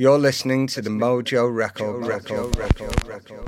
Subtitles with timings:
[0.00, 3.46] You're listening to the Mojo Record Record Record Record.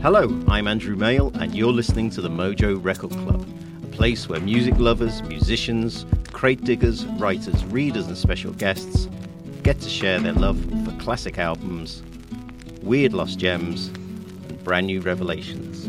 [0.00, 3.44] Hello, I'm Andrew Male, and you're listening to the Mojo Record Club,
[3.82, 9.08] a place where music lovers, musicians, crate diggers, writers, readers, and special guests
[9.64, 12.04] get to share their love for classic albums,
[12.80, 15.88] weird lost gems, and brand new revelations.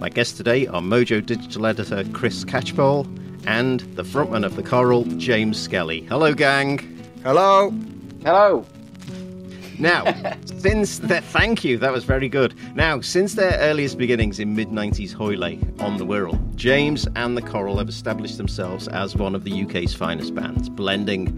[0.00, 3.06] My guests today are Mojo digital editor Chris Catchpole
[3.46, 6.00] and the frontman of the Coral, James Skelly.
[6.04, 6.78] Hello, gang.
[7.22, 7.74] Hello.
[8.24, 8.64] Hello.
[9.78, 10.04] Now,
[10.46, 12.54] since that, thank you, that was very good.
[12.74, 17.42] Now, since their earliest beginnings in mid 90s Hoylake on the Wirral, James and the
[17.42, 21.36] Coral have established themselves as one of the UK's finest bands, blending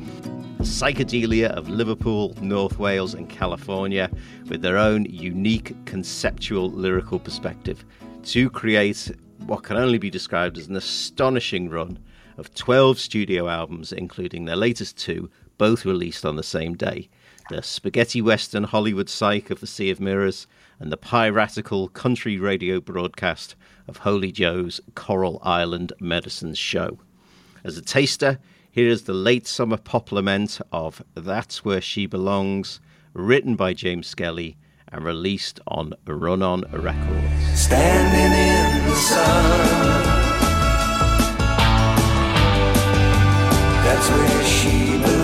[0.58, 4.08] the psychedelia of Liverpool, North Wales, and California
[4.48, 7.84] with their own unique conceptual lyrical perspective
[8.22, 9.10] to create
[9.46, 11.98] what can only be described as an astonishing run
[12.36, 17.08] of 12 studio albums, including their latest two, both released on the same day
[17.48, 20.46] the spaghetti western Hollywood psych of The Sea of Mirrors,
[20.78, 23.56] and the piratical country radio broadcast
[23.88, 26.98] of Holy Joe's Coral Island Medicine Show.
[27.64, 28.38] As a taster,
[28.70, 32.80] here is the late summer pop lament of That's Where She Belongs,
[33.14, 34.56] written by James Skelly
[34.92, 37.60] and released on Run On Records.
[37.60, 40.04] Standing in the sun.
[43.84, 45.17] That's where she belongs.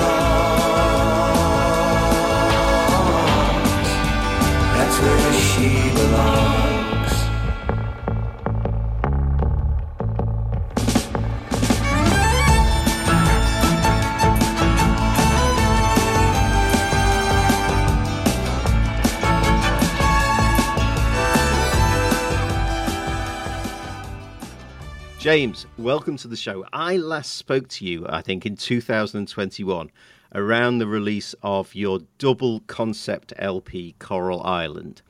[25.34, 26.64] James, welcome to the show.
[26.72, 29.90] I last spoke to you, I think, in 2021
[30.32, 35.02] around the release of your double concept LP, Coral Island.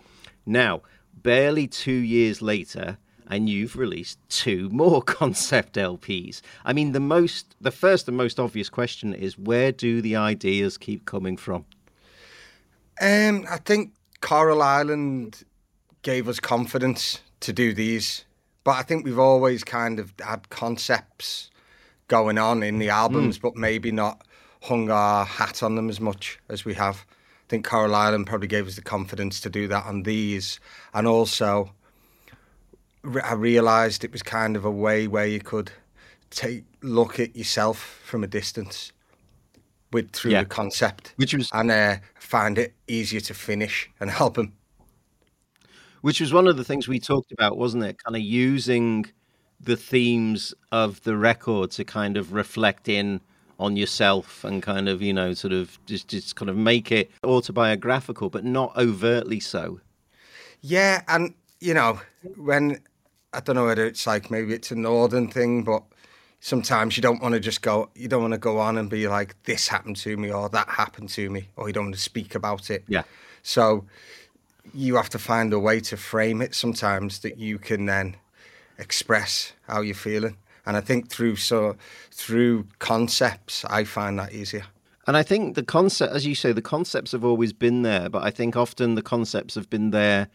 [0.47, 0.81] Now,
[1.13, 2.97] barely two years later,
[3.29, 6.41] and you've released two more concept LPs.
[6.65, 10.79] I mean, the most, the first and most obvious question is where do the ideas
[10.79, 11.67] keep coming from?
[12.99, 15.45] Um, I think Coral Island
[16.01, 18.25] gave us confidence to do these,
[18.65, 21.51] but I think we've always kind of had concepts
[22.09, 24.27] going on in the albums, but maybe not
[24.63, 27.05] hung our hat on them as much as we have.
[27.07, 30.59] I think Coral Island probably gave us the confidence to do that on these,
[30.95, 31.73] and also
[33.23, 35.71] I realised it was kind of a way where you could
[36.31, 38.93] take look at yourself from a distance
[39.93, 40.41] with through Yeah.
[40.43, 44.55] the concept, Which was- and uh, find it easier to finish and help them.
[46.05, 47.97] Which was one of the things we talked about, wasn't it?
[48.05, 49.07] Kind of using
[49.59, 53.23] the themes of the record to kind of reflect in
[53.59, 57.11] on yourself and kind of, you know, sort of just, just kind of make it
[57.25, 59.81] autobiographical, but not overtly so.
[60.61, 61.99] Yeah, and you know,
[62.37, 62.81] when
[63.33, 65.85] I don't know whether it's like maybe it's a northern thing, but
[66.41, 67.89] sometimes you don't want to just go.
[67.95, 70.69] You don't want to go on and be like, "This happened to me" or "That
[70.69, 72.85] happened to me," or you don't want to speak about it.
[72.89, 73.05] Yeah.
[73.43, 73.87] So
[74.73, 78.17] you have to find a way to frame it sometimes that you can then
[78.79, 80.37] express how you're feeling.
[80.67, 81.77] And I think through so
[82.11, 84.65] through concepts, I find that easier.
[85.07, 88.23] And I think the concept, as you say, the concepts have always been there, but
[88.23, 90.29] I think often the concepts have been there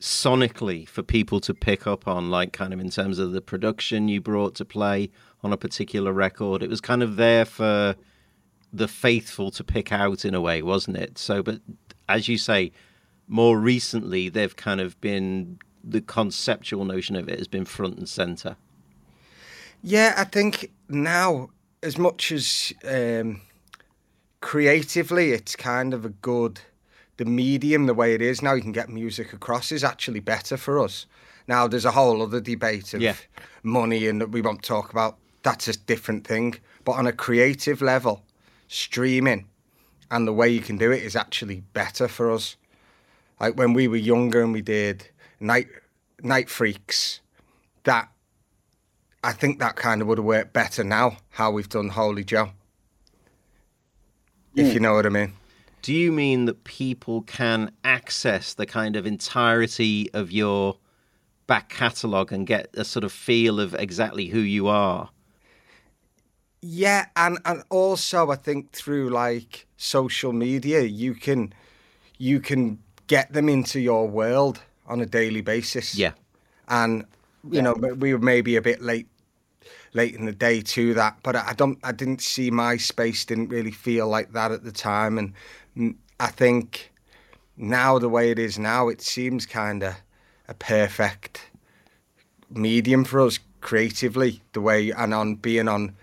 [0.00, 4.08] sonically for people to pick up on, like kind of in terms of the production
[4.08, 5.10] you brought to play
[5.42, 6.62] on a particular record.
[6.62, 7.96] It was kind of there for
[8.70, 11.16] the faithful to pick out in a way, wasn't it?
[11.16, 11.60] So, but
[12.08, 12.72] as you say,
[13.28, 18.08] more recently, they've kind of been the conceptual notion of it has been front and
[18.08, 18.56] center.
[19.82, 21.50] Yeah, I think now,
[21.82, 23.40] as much as um,
[24.40, 26.60] creatively, it's kind of a good.
[27.18, 30.56] The medium, the way it is now, you can get music across is actually better
[30.56, 31.06] for us.
[31.48, 33.14] Now, there's a whole other debate of Yeah.
[33.62, 35.16] money and that we won't talk about.
[35.42, 36.56] That's a different thing.
[36.84, 38.22] But on a creative level,
[38.68, 39.46] streaming
[40.10, 42.56] and the way you can do it is actually better for us.
[43.40, 45.08] Like when we were younger and we did
[45.40, 45.68] Night
[46.22, 47.20] Night Freaks,
[47.84, 48.08] that
[49.22, 52.50] I think that kind of would have worked better now, how we've done Holy Joe.
[54.54, 54.84] If you hmm.
[54.84, 55.34] know what I mean.
[55.82, 60.78] Do you mean that people can access the kind of entirety of your
[61.46, 65.10] back catalogue and get a sort of feel of exactly who you are?
[66.62, 71.52] Yeah, and and also I think through like social media, you can
[72.18, 75.96] you can get them into your world on a daily basis.
[75.96, 76.12] Yeah.
[76.68, 77.04] and
[77.50, 79.08] you know we were maybe a bit late
[79.92, 83.70] late in the day to that but i don't i didn't see myspace didn't really
[83.70, 85.32] feel like that at the time and
[86.18, 86.92] I think
[87.56, 89.96] now the way it is now, it seems kind of
[90.48, 91.50] a perfect
[92.50, 94.42] medium for us creatively.
[94.52, 95.94] The way and on being on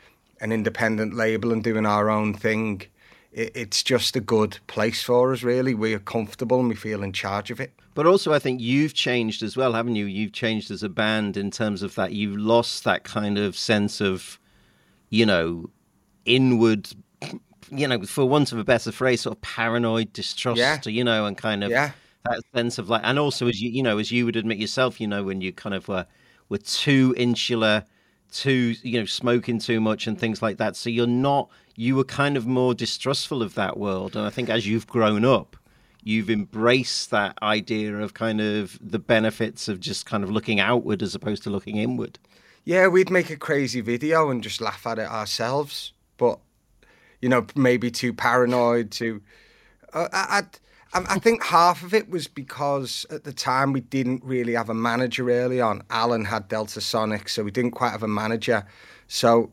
[0.41, 2.83] an independent label and doing our own thing,
[3.33, 5.43] it's just a good place for us.
[5.43, 7.73] Really, we are comfortable and we feel in charge of it.
[7.95, 10.05] But also, I think you've changed as well, haven't you?
[10.05, 12.13] You've changed as a band in terms of that.
[12.13, 14.39] You've lost that kind of sense of,
[15.09, 15.69] you know,
[16.25, 16.89] inward,
[17.69, 20.79] you know, for want of a better phrase, sort of paranoid distrust, Yeah.
[20.85, 21.91] you know, and kind of Yeah.
[22.25, 24.99] that sense of like, and also as you, you know, as you would admit yourself,
[25.01, 26.05] you know, when you kind of were
[26.49, 27.83] were too insular,
[28.31, 30.75] too, you know, smoking too much and things like that.
[30.75, 34.15] So you're not, you were kind of more distrustful of that world.
[34.15, 35.57] And I think as you've grown up,
[36.03, 41.01] you've embraced that idea of kind of the benefits of just kind of looking outward
[41.01, 42.19] as opposed to looking inward.
[42.65, 46.39] Yeah, we'd make a crazy video and just laugh at it ourselves, but
[47.21, 48.91] you know, maybe too paranoid.
[48.91, 49.21] To
[49.93, 50.43] uh, I,
[50.93, 54.69] I, I think half of it was because at the time we didn't really have
[54.69, 55.83] a manager early on.
[55.89, 58.65] Alan had Deltasonic, so we didn't quite have a manager.
[59.07, 59.51] So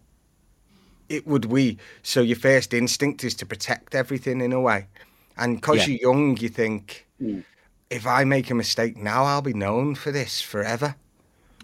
[1.10, 1.76] it would we.
[2.02, 4.86] So your first instinct is to protect everything in a way,
[5.36, 5.96] and because Yeah.
[6.00, 7.06] you're young, you think.
[7.90, 10.94] If I make a mistake now, I'll be known for this forever.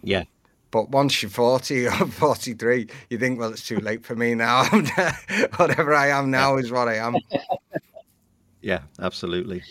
[0.02, 0.25] Yeah.
[0.72, 4.64] But once you're 40 or 43, you think, well, it's too late for me now.
[5.56, 7.16] Whatever I am now is what I am.
[8.62, 9.62] Yeah, absolutely.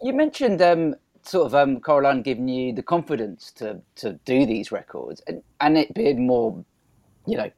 [0.00, 4.46] You mentioned um, sort of um, Coral Island giving you the confidence to to do
[4.46, 6.64] these records, and, and it being more,
[7.26, 7.50] you know,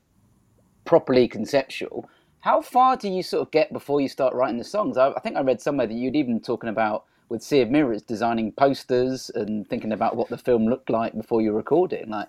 [0.87, 2.09] properly conceptual.
[2.41, 4.97] How far do you sort of get before you start writing the songs?
[4.97, 8.03] I, I think I read somewhere that you'd even talking about with Sea of Mirrors,
[8.03, 12.09] designing posters and thinking about what the film looked like before you record it.
[12.09, 12.29] Like,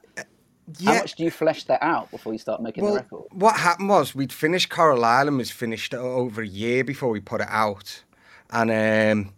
[0.84, 3.24] how much do you flesh that out before you start making the record?
[3.32, 7.42] what happened was we'd finished Coral Island was finished over a year before we put
[7.42, 8.04] it out,
[8.50, 9.34] and um,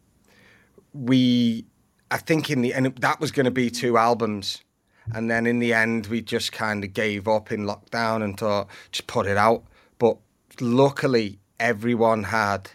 [0.94, 1.66] we,
[2.10, 4.64] I think in the and that was going to be two albums,
[5.14, 8.68] and then in the end we just kind of gave up in lockdown and thought
[8.92, 9.64] just put it out.
[9.98, 10.18] But
[10.60, 12.72] luckily everyone had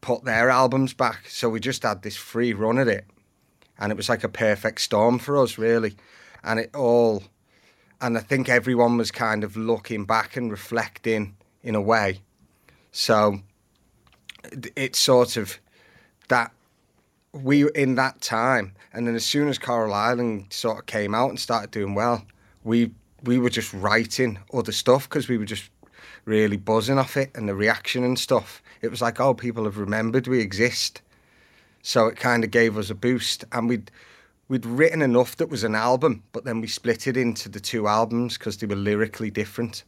[0.00, 3.04] put their albums back, so we just had this free run at it,
[3.78, 5.94] and it was like a perfect storm for us really,
[6.42, 7.24] and it all
[8.00, 12.22] and I think everyone was kind of looking back and reflecting in a way.
[12.92, 13.40] So
[14.44, 15.58] it- it's sort of
[16.28, 16.52] that
[17.32, 21.14] we were in that time, and then as soon as Coral Island sort of came
[21.14, 22.24] out and started doing well,
[22.64, 22.92] we
[23.24, 25.70] we were just writing other stuff because we were just
[26.24, 28.62] really buzzing off it and the reaction and stuff.
[28.80, 31.02] It was like, oh, people have remembered we exist.
[31.82, 33.90] So it kind of gave us a boost, and we'd
[34.48, 37.86] we'd written enough that was an album, but then we split it into the two
[37.86, 39.84] albums because they were lyrically different.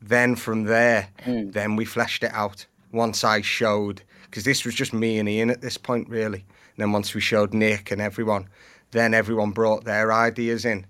[0.00, 1.50] Then from there, hmm.
[1.50, 2.66] then we fleshed it out.
[2.92, 6.44] Once I showed, because this was just me and Ian at this point, really.
[6.76, 8.48] And then once we showed Nick and everyone,
[8.90, 10.86] then everyone brought their ideas in,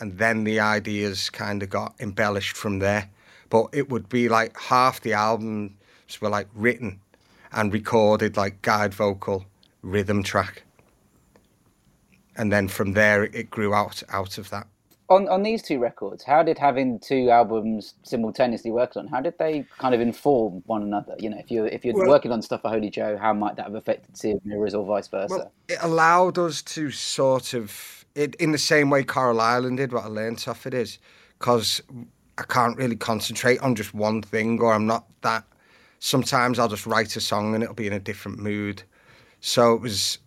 [0.00, 3.10] and then the ideas kind of got embellished from there.
[3.50, 5.72] But it would be like half the albums
[6.20, 7.00] were like written
[7.52, 9.46] and recorded like guide vocal,
[9.82, 10.64] rhythm track
[12.38, 14.68] and then from there it- grew out out of that.
[15.10, 19.06] On on these two records, how did having two albums simultaneously work on?
[19.06, 21.14] How did they kind of inform one another?
[21.18, 23.56] You know, if you if you're Well- working on stuff for Holy Joe, how might
[23.56, 25.34] that have affected Sea of Mirrors or vice versa?
[25.34, 29.92] Well, it allowed us to sort of it in the same way Coral Island did.
[29.92, 30.98] What I learned off it is
[31.38, 31.80] because
[32.36, 35.44] I can't really concentrate on just one thing, or I'm not that.
[36.00, 38.82] Sometimes I'll just write a song and it'll be in a different mood.
[39.40, 40.18] So it was,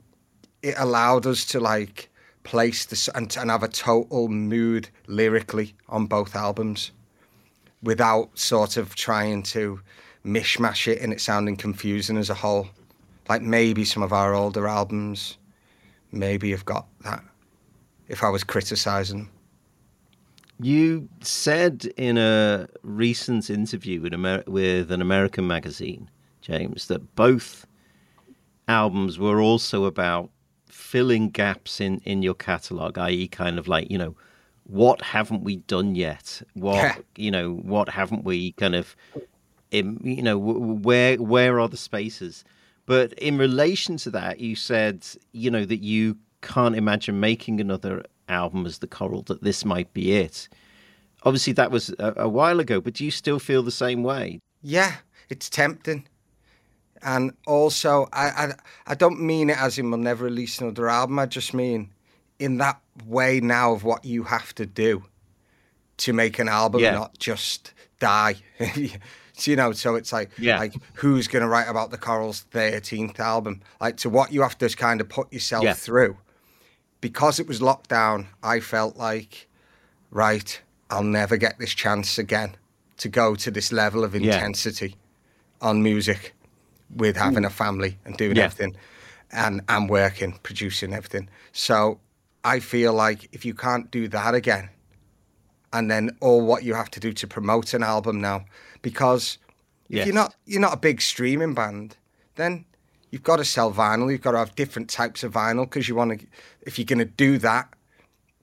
[0.62, 2.10] it allowed us to like
[2.44, 6.92] place this and, and have a total mood lyrically on both albums,
[7.84, 9.80] without sort of trying to
[10.26, 12.68] mishmash it and it sounding confusing as a whole.
[13.30, 15.38] Like maybe some of our older albums,
[16.12, 17.24] maybe have got that.
[18.08, 19.30] If I was criticising.
[20.60, 26.10] You said in a recent interview with, Amer- with an American magazine,
[26.42, 27.66] James, that both
[28.68, 30.30] albums were also about
[30.72, 34.16] filling gaps in, in your catalogue, i.e., kind of like, you know,
[34.66, 36.42] what haven't we done yet?
[36.54, 38.96] What, you know, what haven't we kind of,
[39.72, 42.44] you know, where, where are the spaces?
[42.86, 48.04] But in relation to that, you said, you know, that you can't imagine making another
[48.28, 50.50] album as the Coral, that this might be it.
[51.24, 54.40] Obviously, that was a, a while ago, but do you still feel the same way?
[54.64, 54.96] Yeah,
[55.30, 56.08] it's tempting.
[57.04, 58.54] And also, I, I,
[58.88, 61.18] I don't mean it as in we'll never release another album.
[61.20, 61.90] I just mean
[62.40, 65.04] in that way now of what you have to do
[65.98, 66.92] to make an album, Yeah.
[66.92, 68.36] not just die.
[68.60, 68.66] So,
[69.52, 70.60] you know, so it's like, Yeah.
[70.60, 73.62] like who's going to write about the Corals' thirteenth album?
[73.80, 75.74] Like, to what you have to just kind of put yourself Yeah.
[75.74, 76.18] through.
[77.02, 79.48] Because it was lockdown, I felt like,
[80.12, 82.56] right, I'll never get this chance again
[82.98, 84.96] to go to this level of intensity
[85.62, 86.34] on music
[86.96, 87.24] with hmm.
[87.24, 88.46] having a family and doing Yeah.
[88.46, 88.76] everything
[89.32, 91.30] and and working, producing everything.
[91.54, 92.00] So
[92.44, 94.70] I feel like if you can't do that again,
[95.74, 98.46] and then all what you have to do to promote an album now,
[98.82, 99.38] because
[99.90, 100.06] if Yes.
[100.08, 101.98] you're not you're not a big streaming band,
[102.36, 102.66] then
[103.12, 104.12] you've got to sell vinyl.
[104.12, 106.28] You've got to have different types of vinyl because you want to.
[106.62, 107.70] If you're going to do that,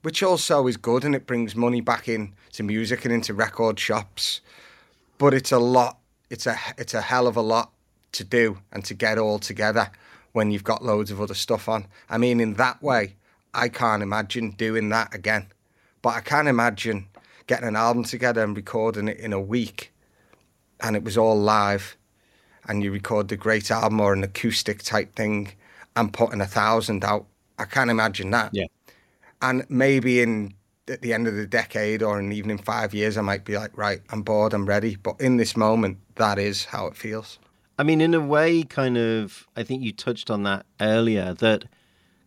[0.01, 3.79] which also is good and it brings money back in to music and into record
[3.79, 4.41] shops,
[5.17, 5.99] but it's a lot.
[6.29, 7.71] It's a it's a hell of a lot
[8.13, 9.89] to do and to get all together
[10.31, 11.87] when you've got loads of other stuff on.
[12.09, 13.15] I mean, in that way,
[13.53, 15.47] I can't imagine doing that again.
[16.01, 17.07] But I can imagine
[17.47, 19.91] getting an album together and recording it in a week,
[20.79, 21.97] and it was all live,
[22.67, 25.51] and you record the great album or an acoustic type thing,
[25.95, 27.25] and putting a thousand out.
[27.57, 28.51] I can't imagine that.
[28.53, 28.67] Yeah.
[29.41, 30.53] And maybe in
[30.87, 33.57] at the end of the decade or in even in five years, I might be
[33.57, 34.95] like, right, I'm bored, I'm ready.
[34.95, 37.39] But in this moment, that is how it feels.
[37.79, 41.63] I mean, in a way, kind of, I think you touched on that earlier, that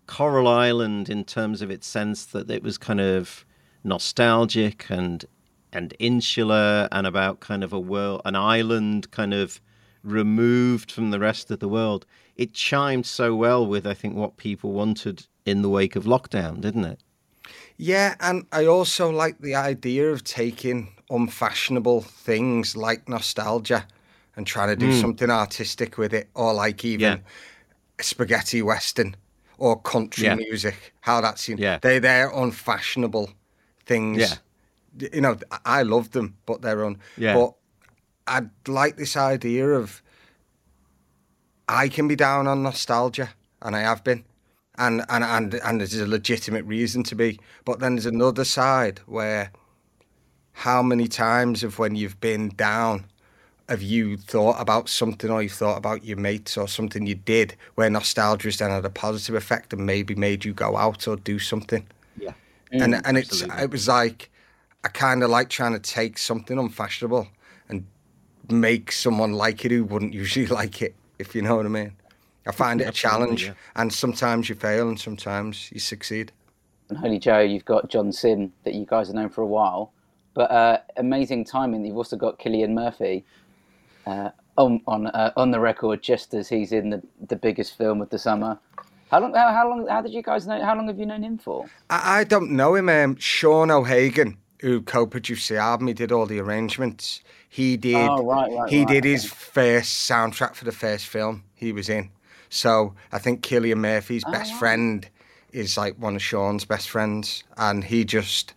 [0.06, 3.44] Coral Island, in terms of its sense that it was kind of
[3.84, 5.26] nostalgic and
[5.74, 9.60] and insular and about kind of a world, an island kind of
[10.02, 12.06] removed from the rest of the world,
[12.36, 16.62] it chimed so well with, I think, what people wanted in the wake of lockdown,
[16.62, 17.00] didn't it?
[17.76, 23.86] Yeah, and I also like the idea of taking unfashionable things like nostalgia
[24.36, 25.00] and trying to do hmm.
[25.00, 27.18] something artistic with it, or like even Yeah.
[28.00, 29.16] spaghetti western
[29.58, 30.34] or country Yeah.
[30.36, 30.94] music.
[31.00, 31.58] How that's seen.
[31.58, 31.78] Yeah.
[31.80, 33.30] They they're unfashionable
[33.86, 34.18] things.
[34.18, 35.08] Yeah.
[35.12, 36.98] You know, I- I love them, but they're on.
[37.16, 37.34] Yeah.
[37.34, 37.54] But
[38.26, 40.02] I'd like this idea of
[41.68, 43.30] I can be down on nostalgia,
[43.62, 44.24] and I have been,
[44.78, 47.38] and and and and there's a legitimate reason to be.
[47.64, 49.52] But then there's another side where,
[50.52, 53.06] how many times have when you've been down,
[53.68, 57.54] have you thought about something or you thought about your mates or something you did
[57.74, 61.16] where nostalgia has then had a positive effect and maybe made you go out or
[61.16, 61.86] do something.
[62.18, 62.32] Yeah.
[62.70, 63.62] and and it's absolutely.
[63.64, 64.30] it was like
[64.84, 67.28] I kind of like trying to take something unfashionable
[67.68, 67.86] and
[68.50, 71.92] make someone like it who wouldn't usually like it, if you know what I mean.
[72.44, 73.52] I find it a challenge, yeah.
[73.76, 76.32] and sometimes you fail and sometimes you succeed.
[76.88, 79.92] And Holy Joe, you've got John Simm that you guys have known for a while,
[80.34, 81.84] but uh, amazing timing.
[81.84, 83.24] You've also got Cillian Murphy
[84.06, 88.00] uh, on on uh, on the record, just as he's in the the biggest film
[88.00, 88.58] of the summer.
[89.10, 89.34] How long?
[89.34, 89.86] How, how long?
[89.86, 90.62] How did you guys know?
[90.62, 91.66] How long have you known him for?
[91.90, 92.88] I, I don't know him.
[92.88, 97.20] Um, Sean O'Hagan, who co-produced the album, he did all the arrangements.
[97.48, 97.96] He did.
[97.96, 99.34] Oh, right, right, he right, did his okay.
[99.34, 102.10] first soundtrack for the first film he was in.
[102.48, 104.58] So I think Cillian Murphy's best Oh, wow.
[104.58, 105.08] friend
[105.52, 108.54] is like one of Sean's best friends, and he just.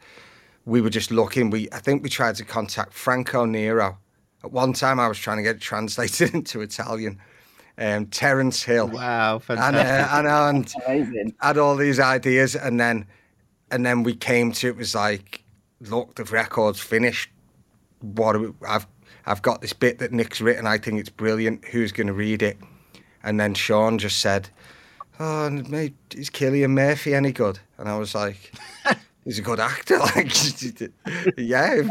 [0.67, 1.51] We were just looking.
[1.51, 3.99] We I think we tried to contact Franco Nero.
[4.45, 7.19] At one time, I was trying to get it translated into Italian.
[7.79, 8.87] Um, Terence Hill.
[8.89, 9.75] Wow, And, fantastic.
[10.13, 10.75] uh, and,
[11.19, 13.05] and had all these ideas and then
[13.71, 15.43] and then we came to it was like
[15.81, 17.29] look the record's finished.
[17.99, 18.85] What are we, I've
[19.25, 21.65] I've got this bit that Nick's written I think it's brilliant.
[21.65, 22.57] Who's going to read it?
[23.23, 24.47] And then Sean just said
[25.19, 27.59] oh and mate is Cillian Murphy any good?
[27.77, 28.53] And I was like
[29.25, 29.97] he's a good actor.
[29.99, 30.31] Like
[31.35, 31.81] yeah.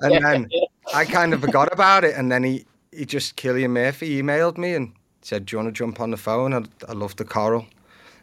[0.00, 0.48] And then
[0.94, 4.74] I kind of forgot about it and then he he just Cillian Murphy emailed me
[4.74, 7.66] and said do you want to jump on the phone I, I love the Coral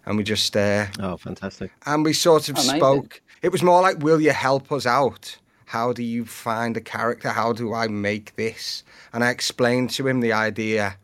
[0.06, 1.72] and we just uh, oh, fantastic.
[1.86, 2.78] and we sort of Amazing.
[2.78, 3.22] spoke.
[3.42, 5.38] It was more like, "Will you help us out?
[5.66, 7.30] How do you find a character?
[7.30, 10.98] How do I make this?" And I explained to him the idea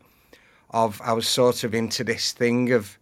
[0.70, 2.98] of I was sort of into this thing of,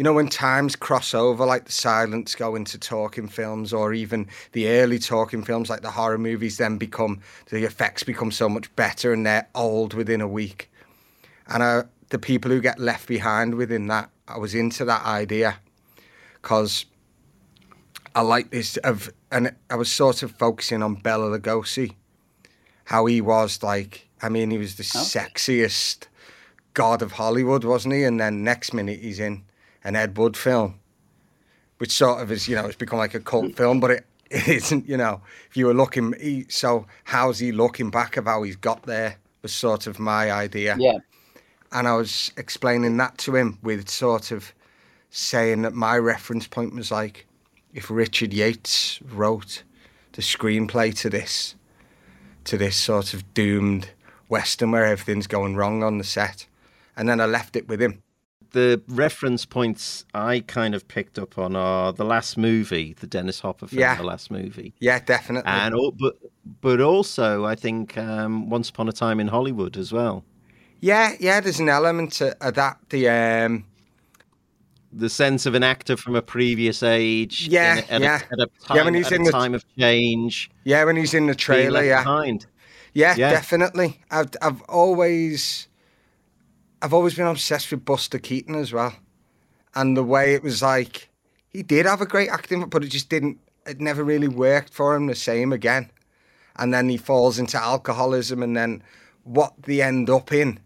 [0.00, 4.26] you know, when times cross over, like the silents go into talking films, or even
[4.52, 8.74] the early talking films, like the horror movies, then become the effects become so much
[8.76, 10.70] better and they're old within a week.
[11.48, 15.58] And uh, the people who get left behind within that, I was into that idea
[16.40, 16.86] because
[18.14, 21.92] I like this of, and I was sort of focusing on Bela Lugosi,
[22.84, 24.08] how he was like.
[24.22, 26.06] I mean, he was the sexiest
[26.72, 28.04] god of Hollywood, wasn't he?
[28.04, 29.44] And then next minute he's in
[29.84, 30.80] an Ed Wood film,
[31.78, 33.56] which sort of is, you know, it's become like a cult mm.
[33.56, 34.88] film, but it, it isn't.
[34.88, 38.56] You know, if you were looking, he, so how's he looking back of how he's
[38.56, 39.16] got there?
[39.42, 40.98] Was sort of my idea Yeah.
[41.72, 44.52] and I was explaining that to him with sort of
[45.08, 47.26] saying that my reference point was like
[47.72, 49.62] if Richard Yates wrote
[50.12, 51.54] the screenplay to this
[52.44, 53.90] to this sort of doomed
[54.28, 56.46] western where everything's going wrong on the set,
[56.96, 58.02] and then I left it with him.
[58.52, 63.40] The reference points I kind of picked up on are the last movie, the Dennis
[63.40, 63.94] Hopper film, Yeah.
[63.96, 65.50] the last movie, Yeah, definitely.
[65.52, 66.16] and but
[66.60, 70.24] but also I think um, Once Upon a Time in Hollywood as well.
[70.80, 71.40] yeah, yeah.
[71.40, 72.78] There's an element to of that.
[72.88, 73.64] The um,
[74.92, 78.20] The sense of an actor from a previous age, Yeah, in at, yeah.
[78.30, 80.96] a, at a time, Yeah, when he's in a the- time of change, yeah, when
[80.96, 82.46] he's in the trailer, yeah, behind.
[82.94, 83.30] yeah, Yeah.
[83.30, 84.00] definitely.
[84.10, 85.68] I've I've always
[86.82, 88.94] I've always been obsessed with Buster Keaton as well,
[89.74, 91.08] and the way it was like
[91.50, 93.38] he did have a great acting, but it just didn't.
[93.66, 95.90] It never really worked for him the same again,
[96.56, 98.82] and then he falls into alcoholism, and then
[99.24, 100.60] what they end up in.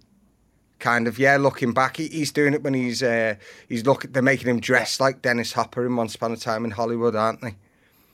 [0.80, 1.38] Kind of, yeah.
[1.38, 3.36] Looking back, he, he's doing it when he's uh,
[3.68, 4.02] he's look.
[4.02, 7.40] They're making him dress like Dennis Hopper in Once Upon a Time in Hollywood, aren't
[7.40, 7.54] they?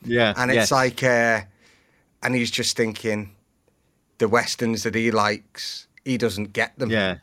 [0.04, 0.64] Yeah, and yes.
[0.64, 1.40] it's like, uh,
[2.23, 3.35] and he's just thinking,
[4.19, 6.90] the westerns that he likes, he doesn't get them.
[6.90, 7.19] yeah,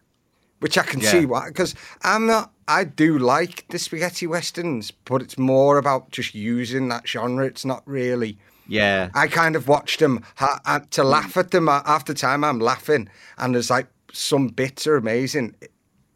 [0.60, 1.12] which I can Yeah.
[1.12, 2.52] see why, because I'm not.
[2.68, 7.46] I do like the spaghetti westerns, but it's more about just using that genre.
[7.46, 8.38] It's not really.
[8.68, 11.70] yeah, I kind of watched them ha- to laugh at them.
[11.70, 15.56] uh, After time, I'm laughing, and there's like some bits are amazing.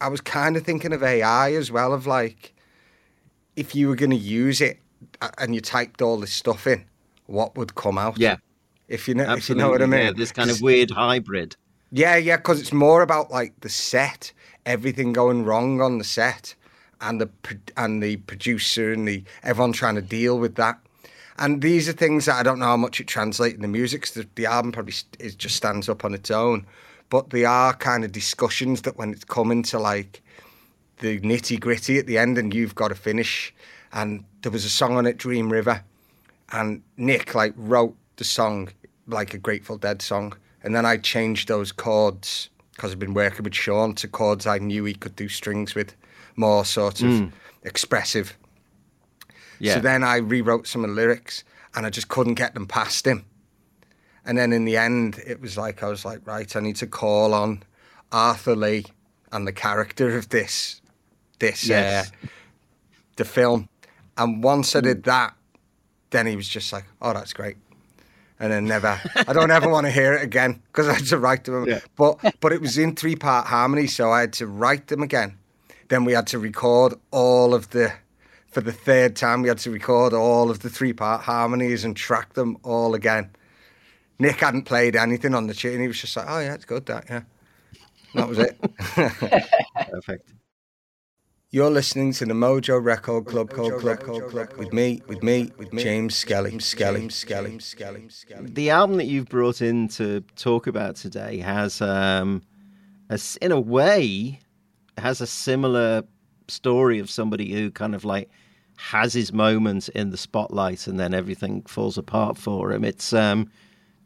[0.02, 2.54] I was kind of thinking of AI as well, of like,
[3.56, 4.80] if you were going to use it
[5.22, 6.86] uh, and you typed all this stuff in,
[7.28, 8.18] what would come out?
[8.20, 8.38] yeah.
[8.88, 10.06] If you know, if you Absolutely, know what I mean.
[10.08, 11.56] Yeah, this kind of weird hybrid.
[11.92, 14.32] Yeah, yeah, because it's more about like the set,
[14.66, 16.56] everything going wrong on the set,
[17.02, 17.30] and the
[17.76, 20.80] and the producer and the everyone trying to deal with that.
[21.38, 24.08] And these are things that I don't know how much it translates in the music.
[24.08, 26.66] the, the album probably it just stands up on its own,
[27.10, 30.22] but they are kind of discussions that when it's coming to like
[31.00, 33.54] the nitty gritty at the end, and you've got to finish.
[33.92, 35.84] And there was a song on it, Dream River,
[36.52, 38.70] and Nick like wrote the song
[39.08, 43.44] like a Grateful Dead song, and then I changed those chords because I've been working
[43.44, 45.96] with Sean to chords I knew he could do strings with,
[46.36, 47.32] more sort of
[47.63, 48.38] expressive.
[49.60, 49.75] Yeah.
[49.75, 51.44] So then I rewrote some of the lyrics,
[51.75, 53.25] and I just couldn't get them past him.
[54.25, 56.88] And then in the end, it was like I was like, right, I need to
[56.88, 57.64] call on
[58.12, 58.86] Arthur Lee
[59.31, 60.81] and the character of this,
[61.40, 62.09] this, Yes.
[62.12, 62.27] uh,
[63.18, 63.70] the film.
[64.18, 65.33] And once I did that,
[66.09, 67.57] then he was just like, "Oh, that's great,"
[68.42, 69.00] and then never.
[69.16, 71.66] I don't ever want to hear it again because I had to write them.
[71.68, 71.80] Yeah.
[71.96, 75.38] But but it was in three part harmony, so I had to write them again.
[75.90, 77.94] Then we had to record all of the.
[78.48, 81.96] For the third time, we had to record all of the three part harmonies and
[81.96, 83.30] track them all again.
[84.20, 85.80] Nick hadn't played anything on the tune.
[85.80, 87.22] He was just like, "Oh yeah, it's good that yeah."
[88.14, 88.60] And that was it.
[89.90, 90.34] Perfect.
[91.53, 95.51] You're listening to the Mojo Record Club, Club, Club, Club, Club, with me, with me,
[95.57, 98.50] with me, James Skelly, Skelly, Skelly, Skelly, Skelly.
[98.50, 102.42] The album that you've brought in to talk about today has, um,
[103.09, 104.40] a in a way,
[104.98, 106.03] has a similar
[106.48, 108.29] story of somebody who kind of like
[108.77, 112.85] has his moments in the spotlight and then everything falls apart for him.
[112.85, 113.51] It's um,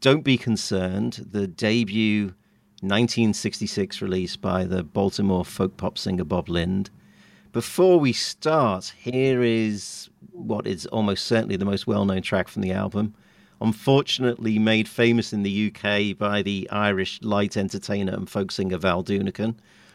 [0.00, 2.34] Don't Be Concerned, the debut
[2.80, 6.90] 1966 release by the Baltimore folk pop singer Bob Lind.
[7.56, 12.60] Before we start, here is what is almost certainly the most well known track from
[12.60, 13.14] the album.
[13.62, 19.02] Unfortunately, made famous in the UK by the Irish light entertainer and folk singer Val
[19.02, 19.54] Doonican.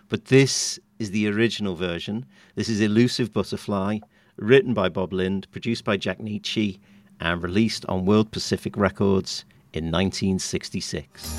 [0.10, 2.26] But this is the original version.
[2.56, 4.00] This is Elusive Butterfly,
[4.38, 6.80] written by Bob Lind, produced by Jack Nitzsche,
[7.20, 11.30] and released on World Pacific Records in 1966.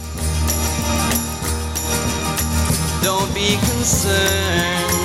[3.02, 5.01] Don't be concerned,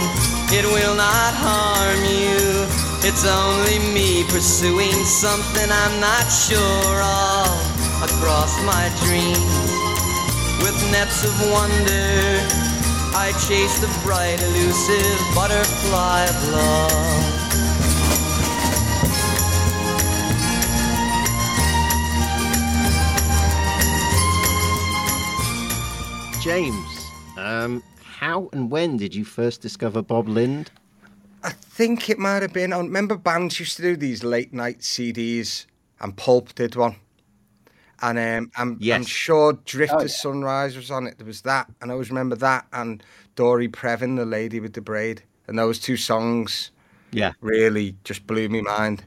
[0.52, 2.68] it will not harm you.
[3.04, 9.44] It's only me pursuing something I'm not sure of across my dreams.
[10.64, 12.42] With nets of wonder,
[13.16, 17.48] I chase the bright, elusive butterfly of love.
[26.42, 27.84] James, um,
[28.28, 30.70] how and when did you first discover Bob Lind?
[31.44, 32.74] I think it might have been.
[32.74, 35.66] I remember bands used to do these late night CDs,
[36.02, 36.98] and Pulp did one.
[38.02, 40.08] And um, I'm, I'm sure Drift Oh, yeah.
[40.08, 41.18] Sunrise was on it.
[41.18, 43.02] There was that, and I always remember that, and
[43.36, 46.72] Dory Previn, the lady with the braid, and those two songs
[47.12, 47.32] Yeah.
[47.40, 49.04] really just blew me mind.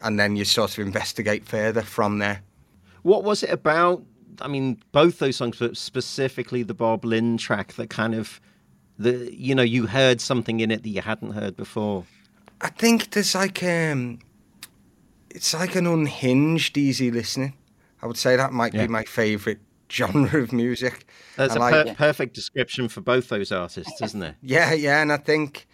[0.00, 2.40] And then you sort of investigate further from there.
[3.02, 4.02] What was it about?
[4.40, 8.40] I mean, both those songs, but specifically the Bob Lind track that kind of,
[9.02, 12.04] the you know, you heard something in it that you hadn't heard before.
[12.60, 14.18] I think there's like um,
[15.30, 17.54] it's like an unhinged, easy listening.
[18.02, 18.82] I would say that might Yeah.
[18.86, 19.58] be my favourite
[19.90, 21.06] genre of music.
[21.36, 24.34] That's And a like- perfect description for both those artists, isn't it?
[24.42, 25.66] Yeah, yeah, and I think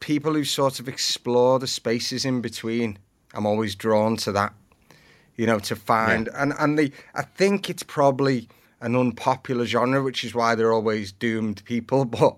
[0.00, 2.98] people who sort of explore the spaces in between,
[3.34, 4.52] I'm always drawn to that.
[5.36, 8.48] You know, to find and and the I think it's probably
[8.84, 12.04] an unpopular genre, which is why they're always doomed people.
[12.14, 12.36] But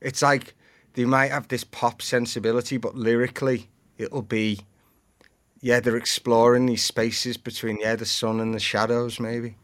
[0.00, 0.54] it's like
[0.94, 4.60] they might have this pop sensibility, but lyrically it'll be
[5.60, 9.56] yeah, they're exploring these spaces between yeah, the sun and the shadows, maybe.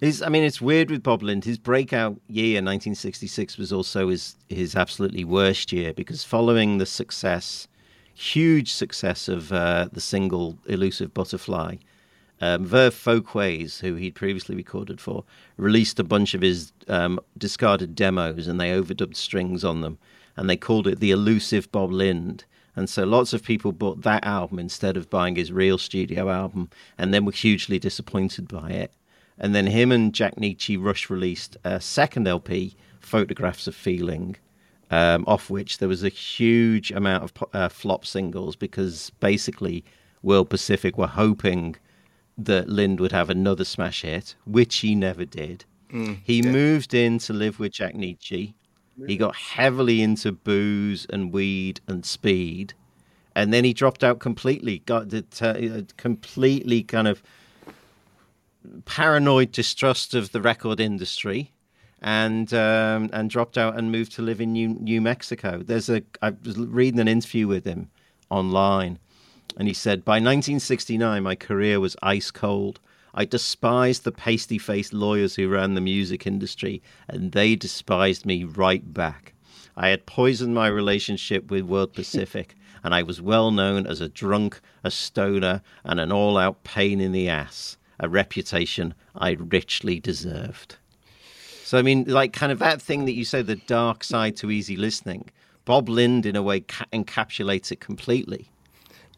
[0.00, 1.44] His, I mean, it's weird with Bob Lind.
[1.44, 7.68] His breakout year, 1966, was also his his absolutely worst year because following the success,
[8.14, 11.76] huge success of uh, the single "Elusive Butterfly,"
[12.42, 15.22] um, Verve Folkways, who he'd previously recorded for,
[15.56, 19.96] released a bunch of his um, discarded demos, and they overdubbed strings on them,
[20.36, 24.24] and they called it the "Elusive Bob Lind." And so lots of people bought that
[24.24, 28.92] album instead of buying his real studio album, and then were hugely disappointed by it.
[29.38, 34.34] And then him and Jack Nitzsche rush released a second LP, Photographs of Feeling,
[34.90, 39.84] um, off which there was a huge amount of uh, flop singles because basically
[40.22, 41.76] World Pacific were hoping
[42.38, 45.64] that Lind would have another smash hit, which he never did.
[46.24, 48.54] he moved in to live with Jack Nitzsche.
[49.06, 52.74] He got heavily into booze and weed and speed.
[53.34, 57.22] And then he dropped out completely, got the t- completely kind of
[58.84, 61.52] paranoid distrust of the record industry
[62.00, 65.62] and um, and dropped out and moved to live in New, New Mexico.
[65.64, 67.90] There's a I was reading an interview with him
[68.30, 68.98] online,
[69.56, 72.80] and he said by 1969 my career was ice cold.
[73.14, 78.44] I despised the pasty faced lawyers who ran the music industry, and they despised me
[78.44, 79.34] right back.
[79.76, 84.08] I had poisoned my relationship with World Pacific, and I was well known as a
[84.08, 90.00] drunk, a stoner, and an all out pain in the ass, a reputation I richly
[90.00, 90.76] deserved.
[91.64, 94.50] So, I mean, like, kind of that thing that you say, the dark side to
[94.50, 95.30] easy listening,
[95.64, 98.51] Bob Lind, in a way, ca- encapsulates it completely.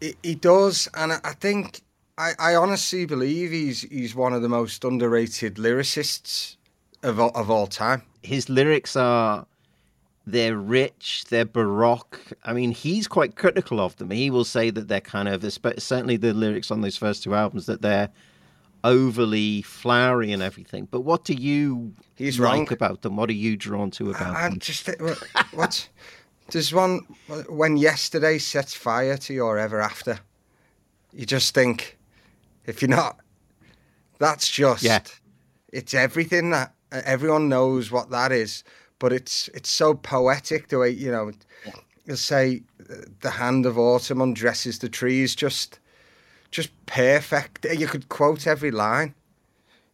[0.05, 1.81] He, he does, and I I think
[2.19, 6.57] I, I honestly believe he's he's one of the most underrated lyricists
[7.03, 8.03] of all, of all time.
[8.23, 9.47] His lyrics are.
[10.27, 12.19] They're rich, they're baroque.
[12.45, 14.11] I mean, he's quite critical of them.
[14.11, 15.45] He will say that they're kind of,
[15.79, 18.09] certainly the lyrics on those first two albums, that they're
[18.85, 20.89] overly flowery and everything.
[20.91, 22.73] But what do you He's like wrong.
[22.73, 23.17] about them?
[23.17, 24.59] What are you drawn to about I them?
[24.61, 25.19] just think, what,
[25.53, 25.89] what
[26.51, 27.01] there's one
[27.49, 30.19] when yesterday sets fire to your ever after.
[31.13, 31.99] You just think
[32.67, 33.19] if you're not,
[34.19, 35.01] that's just Yeah.
[35.73, 38.63] It's everything that everyone knows what that is,
[38.99, 41.33] but it's it's so poetic the way you know.
[42.07, 42.63] You say
[43.21, 45.79] the hand of autumn undresses the trees, just
[46.51, 47.65] just perfect.
[47.65, 49.15] You could quote every line.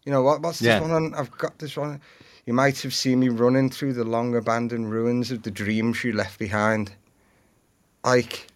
[0.05, 0.43] You know what?
[0.43, 0.81] What's this Yeah.
[0.81, 0.91] one?
[0.91, 1.15] On?
[1.15, 2.01] I've got this one.
[2.47, 6.13] You might have seen me running through the long abandoned ruins of the dreams you
[6.13, 6.93] left behind.
[8.05, 8.47] Like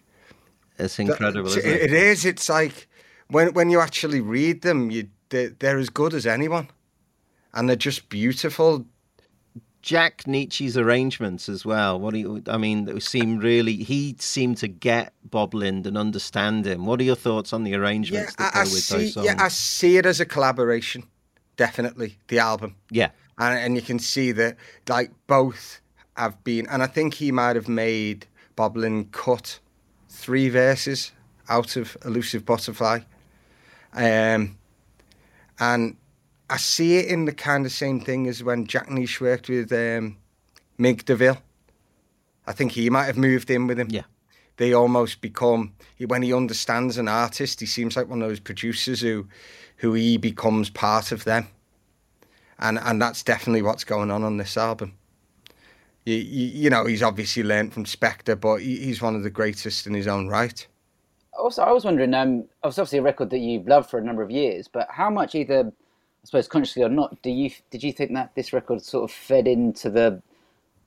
[0.77, 1.81] It's incredible, it- isn't it?
[1.83, 2.25] it is.
[2.25, 2.87] It's like
[3.29, 6.69] when when you actually read them, you they're, they're as good as anyone,
[7.53, 8.85] and they're just beautiful.
[9.81, 11.99] Jack Nitzsche's arrangements as well.
[11.99, 12.43] What do you?
[12.47, 13.75] I mean, they seem really.
[13.75, 16.87] He seemed to get Bob Lind and understand him.
[16.87, 18.95] What are your thoughts on the Yeah, arrangements that I, I with see.
[18.97, 19.27] those songs?
[19.27, 21.03] Yeah, I see it as a collaboration.
[21.55, 22.75] Definitely, the album.
[22.89, 25.81] yeah, and, and you can see that like both
[26.15, 29.59] have been and i think he might have made Bob Lind cut
[30.09, 31.11] three verses
[31.49, 32.99] out of elusive butterfly.
[33.93, 34.57] Um
[35.59, 35.95] and
[36.49, 39.71] i see it in the kind of same thing as when Jack Nitzsche worked with
[39.71, 40.17] um
[40.77, 41.37] Mink DeVille.
[42.47, 43.87] I think he might have moved in with him.
[43.89, 44.03] Yeah.
[44.57, 45.73] they almost become
[46.07, 49.27] when he understands an artist he seems like one of those producers who
[49.77, 51.47] who he becomes part of them
[52.59, 54.93] and and that's definitely what's going on on this album.
[56.05, 59.29] You, you, you know, he's obviously learned from Spector, but he, he's one of the
[59.31, 60.65] greatest in his own right.
[61.37, 64.21] Also, I was wondering, um, it's obviously a record that you've loved for a number
[64.21, 67.91] of years, but how much either, I suppose, consciously or not, do you did you
[67.91, 70.21] think that this record sort of fed into the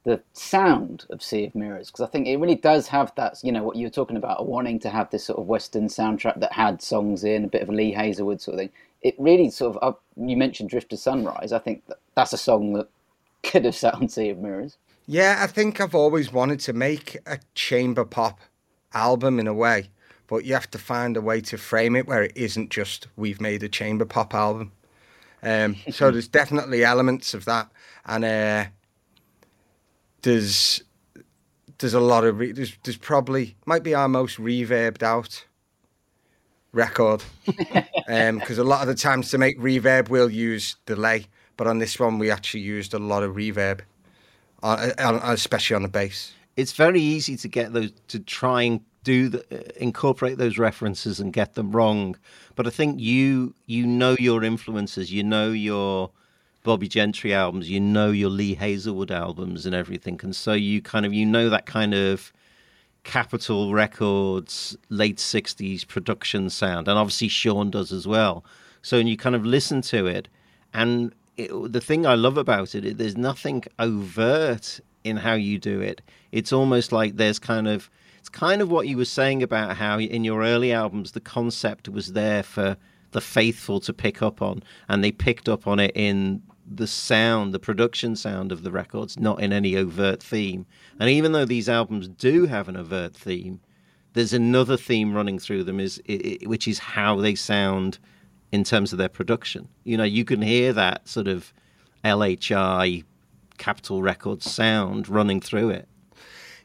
[0.05, 1.89] the sound of Sea of Mirrors?
[1.91, 4.49] Because I think it really does have that, you know, what you were talking about,
[4.49, 7.69] wanting to have this sort of Western soundtrack that had songs in, a bit of
[7.69, 8.71] a Lee Hazlewood sort of thing.
[9.03, 11.53] It really sort of, up, you mentioned Drift to Sunrise.
[11.53, 12.89] I think that that's a song that
[13.43, 14.77] could have sat on Sea of Mirrors.
[15.07, 18.41] Yeah, I think I've always wanted to make a chamber pop
[18.93, 19.91] album in a way,
[20.27, 23.41] but you have to find a way to frame it where it isn't just we've
[23.41, 24.73] made a chamber pop album.
[25.43, 27.71] Um, so there's definitely elements of that,
[28.05, 28.65] and uh,
[30.23, 30.83] there's
[31.79, 35.47] there's a lot of re- there's there's probably might be our most reverbed out
[36.73, 37.23] record
[38.09, 41.27] um, because a lot of the times to make reverb we'll use delay,
[41.57, 43.81] but on this one we actually used a lot of reverb,
[44.63, 46.33] on, on, especially on the bass.
[46.57, 51.21] It's very easy to get those to try and do the, uh, incorporate those references
[51.21, 52.17] and get them wrong.
[52.57, 56.11] But I think you you know your influences, you know your
[56.65, 61.07] Bobbie Gentry albums, you know your Lee Hazlewood albums and everything, and so you kind
[61.07, 62.33] of you know that kind of
[63.05, 68.45] Capitol Records late '60s production sound, and obviously Sean does as well.
[68.83, 70.29] So you kind of listen to it,
[70.73, 75.81] and it, the thing I love about it, there's nothing overt in how you do
[75.81, 76.03] it.
[76.33, 79.99] It's almost like there's kind of it's kind of what you were saying about how
[79.99, 82.77] in your early albums the concept was there for
[83.13, 87.55] the faithful to pick up on, and they picked up on it in the sound,
[87.55, 90.67] the production sound of the records, not in any overt theme.
[91.01, 93.61] And even though these albums do have an overt theme,
[94.13, 96.01] there's another theme running through them, is
[96.45, 97.99] which is how they sound
[98.53, 99.69] in terms of their production.
[99.85, 101.53] You know, you can hear that sort of
[102.05, 103.05] LHI
[103.59, 105.89] Capitol Records sound running through it.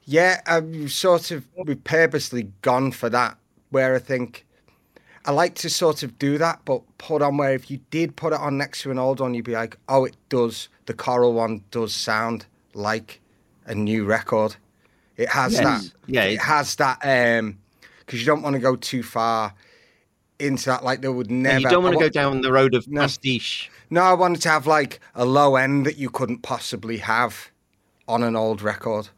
[0.06, 3.38] Yeah, I've sort of we've purposely gone for that.
[3.70, 4.46] Where I think
[5.26, 8.34] I like to sort of do that, but put on where if you did put
[8.34, 10.68] it on next to an old one, you'd be like, oh, it does.
[10.86, 13.22] The coral one does sound like
[13.66, 14.56] a new record.
[15.16, 15.64] It has Yes.
[15.64, 15.92] that.
[16.08, 17.00] Yeah, it has that.
[17.04, 17.60] Um,
[18.00, 19.54] because you don't want to go too far
[20.40, 20.84] into that.
[20.84, 21.60] Like there would never.
[21.60, 23.02] you don't want to go down the road of No.
[23.02, 23.70] pastiche.
[23.90, 27.50] No, I wanted to have like a low end that you couldn't possibly have
[28.10, 29.10] on an old record.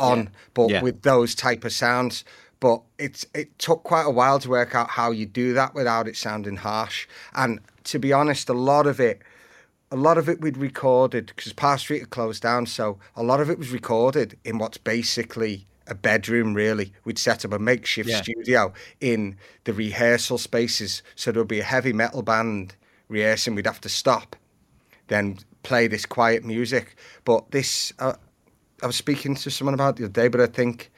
[0.00, 0.82] On, but Yeah.
[0.82, 2.24] with those type of sounds.
[2.60, 6.08] But it's it took quite a while to work out how you do that without
[6.08, 7.06] it sounding harsh.
[7.34, 9.20] And to be honest, a lot of it,
[9.90, 13.40] a lot of it we'd recorded because Parr Street had closed down, so a lot
[13.40, 16.52] of it was recorded in what's basically a bedroom.
[16.54, 18.22] Really, we'd set up a makeshift Yeah.
[18.22, 22.74] studio in the rehearsal spaces, so there would be a heavy metal band
[23.08, 23.54] rehearsing.
[23.54, 24.34] We'd have to stop,
[25.06, 26.96] then play this quiet music.
[27.24, 28.14] But this, uh,
[28.82, 30.90] I was speaking to someone about the other day, but I think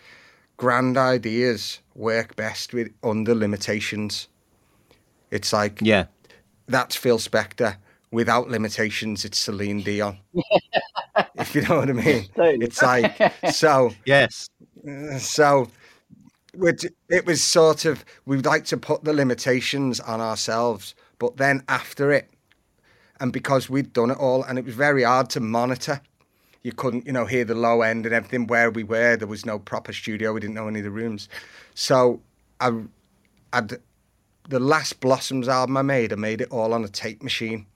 [0.60, 4.28] grand ideas work best with under limitations.
[5.30, 6.04] It's like Yeah.
[6.66, 7.76] that's Phil Spector.
[8.12, 10.18] Without limitations, it's Celine Dion.
[11.36, 12.26] if you know what I mean.
[12.36, 12.58] Totally.
[12.66, 13.16] It's like
[13.52, 14.50] so Yes.
[15.18, 15.70] so
[16.52, 21.62] which it was sort of we'd like to put the limitations on ourselves, but then
[21.68, 22.28] after it,
[23.18, 26.02] and because we'd done it all, and it was very hard to monitor.
[26.62, 29.16] You couldn't, you know, hear the low end and everything where we were.
[29.16, 30.32] There was no proper studio.
[30.32, 31.28] We didn't know any of the rooms.
[31.74, 32.20] So
[32.60, 32.82] I,
[33.52, 33.78] I'd,
[34.48, 37.66] the last Blossoms album I made, I made it all on a tape machine.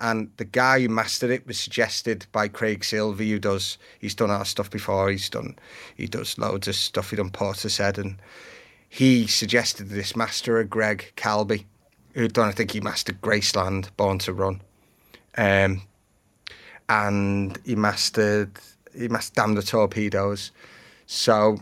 [0.00, 4.30] And the guy who mastered it was suggested by Craig Silvey, who does he's done
[4.30, 5.08] our stuff before.
[5.10, 5.56] He's done
[5.96, 7.10] he does loads of stuff.
[7.10, 8.16] He done Portishead, and
[8.88, 11.64] he suggested this masterer, Greg Calbi,
[12.14, 14.60] who'd done I think he mastered Graceland, Born to Run,
[15.38, 15.82] um,
[16.88, 18.50] and he mastered
[18.96, 20.52] he mastered Damn the Torpedoes.
[21.06, 21.58] So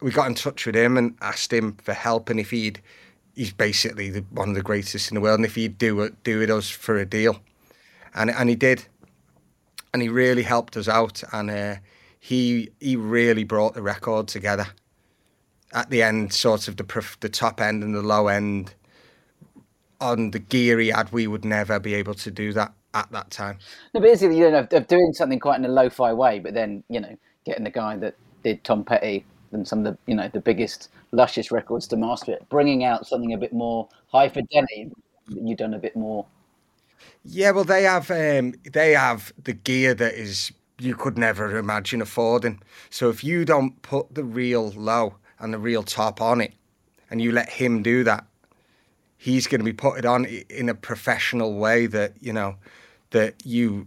[0.00, 2.80] we got in touch with him and asked him for help, and if he'd
[3.34, 6.22] he's basically the, one of the greatest in the world, and if he'd do it,
[6.24, 7.40] do with us for a deal,
[8.14, 8.84] and and he did,
[9.92, 11.76] and he really helped us out, and uh,
[12.18, 14.68] he he really brought the record together.
[15.72, 18.74] At the end, sort of the the top end and the low end,
[20.00, 23.30] on the gear he had, we would never be able to do that at that
[23.30, 23.58] time.
[23.94, 27.00] No, basically, you know, of, doing something quite in a lo-fi way, but then you
[27.00, 30.40] know, getting the guy that did Tom Petty and some of the you know the
[30.40, 34.90] biggest luscious records to master it, bringing out something a bit more high fidelity.
[35.28, 36.26] that You've done a bit more.
[37.24, 42.00] Yeah, well, they have um, they have the gear that is you could never imagine
[42.00, 42.60] affording.
[42.88, 46.54] So if you don't put the real low and the real top on it,
[47.10, 48.24] and you let him do that,
[49.18, 52.56] he's going to be put it on in a professional way that you know
[53.10, 53.86] that you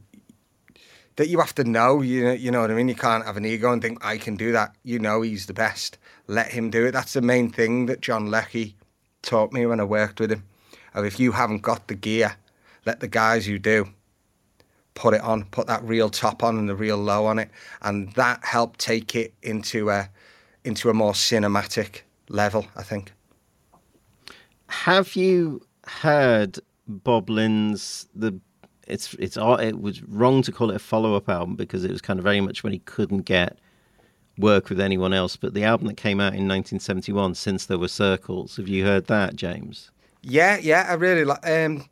[1.15, 2.01] that you have to know.
[2.01, 2.89] You know, you know what I mean.
[2.89, 4.75] You can't have an ego and think I can do that.
[4.83, 5.97] You know, he's the best.
[6.27, 6.91] Let him do it.
[6.91, 8.75] That's the main thing that John Leckie
[9.21, 10.43] taught me when I worked with him.
[10.93, 12.36] Of if you haven't got the gear,
[12.86, 13.88] let the guys who do
[14.93, 17.49] put it on, put that real top on and the real low on it,
[17.81, 20.09] and that helped take it into a
[20.63, 22.67] into a more cinematic level.
[22.75, 23.12] I think.
[24.67, 28.39] Have you heard Bob Lind's the?
[28.88, 31.91] It's it's all- it was wrong to call it a follow up album because it
[31.91, 33.58] was kind of very much when he couldn't get
[34.38, 35.36] work with anyone else.
[35.36, 39.08] But the album that came out in 1971, since there were circles, have you heard
[39.08, 39.89] that, James?
[40.22, 41.86] Yeah, yeah, I really like um,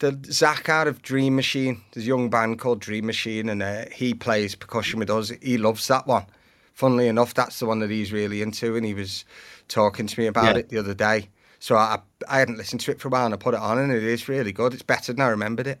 [0.00, 1.80] the Zach out of Dream Machine.
[1.92, 5.30] There's a young band called Dream Machine, and uh, he plays percussion with us.
[5.42, 6.26] He loves that one.
[6.74, 9.24] Funnily enough, that's the one that he's really into, and he was
[9.68, 10.60] talking to me about Yeah.
[10.60, 11.28] it the other day.
[11.58, 13.78] So I I hadn't listened to it for a while, and I put it on,
[13.78, 14.74] and it is really good.
[14.74, 15.80] It's better than I remembered it.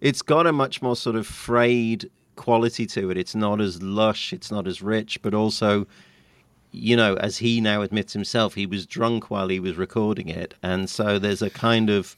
[0.00, 3.16] It's got a much more sort of frayed quality to it.
[3.16, 5.86] It's not as lush, it's not as rich, but also,
[6.70, 10.54] you know, as he now admits himself, he was drunk while he was recording it,
[10.62, 12.16] and so there's a kind of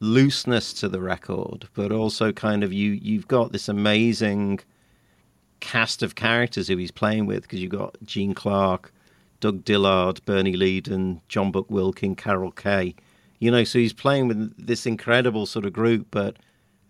[0.00, 4.60] looseness to the record, but also kind of you you've got this amazing
[5.60, 8.92] cast of characters who he's playing with because you've got Gene Clark,
[9.40, 12.94] Doug Dillard, Bernie Leadon, John Buck Wilkin, Carol Kaye.
[13.38, 16.36] You know, so he's playing with this incredible sort of group, but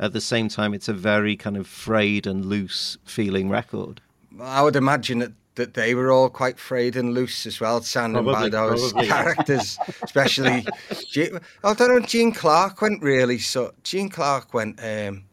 [0.00, 4.00] at the same time, it's a very kind of frayed and loose feeling record.
[4.40, 8.24] I would imagine that, that they were all quite frayed and loose as well, sounding
[8.24, 9.08] by Probably, those probably.
[9.08, 10.64] characters, especially.
[11.12, 11.30] Ge-
[11.62, 12.00] I don't know.
[12.00, 13.74] Gene Clark went really so.
[13.84, 14.80] Gene Clark went.
[14.82, 15.24] Um,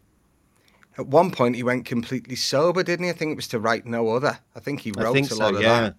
[0.97, 3.09] at one point, he went completely sober, didn't he?
[3.11, 4.39] I think it was to write no other.
[4.55, 5.81] I think he wrote think a so, lot of yeah.
[5.81, 5.95] that,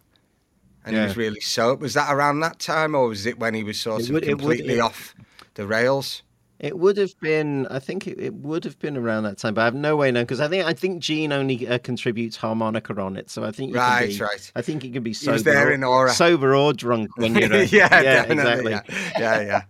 [0.84, 1.80] and he was really sober.
[1.82, 4.24] Was that around that time, or was it when he was sort It of would-
[4.24, 5.14] it would- completely it- off
[5.54, 6.22] the rails?
[6.60, 9.60] It would have been, I think it, it would have been around that time, but
[9.60, 13.00] I have no way now because I think I think Gene only uh, contributes harmonica
[13.00, 14.52] on it, so I think you can Right, be- right.
[14.56, 16.10] I think you can be He sober, there or, in aura.
[16.10, 18.72] sober or drunk when you're uh, yeah, definitely.
[18.74, 18.94] exactly.
[19.18, 19.62] Yeah, yeah,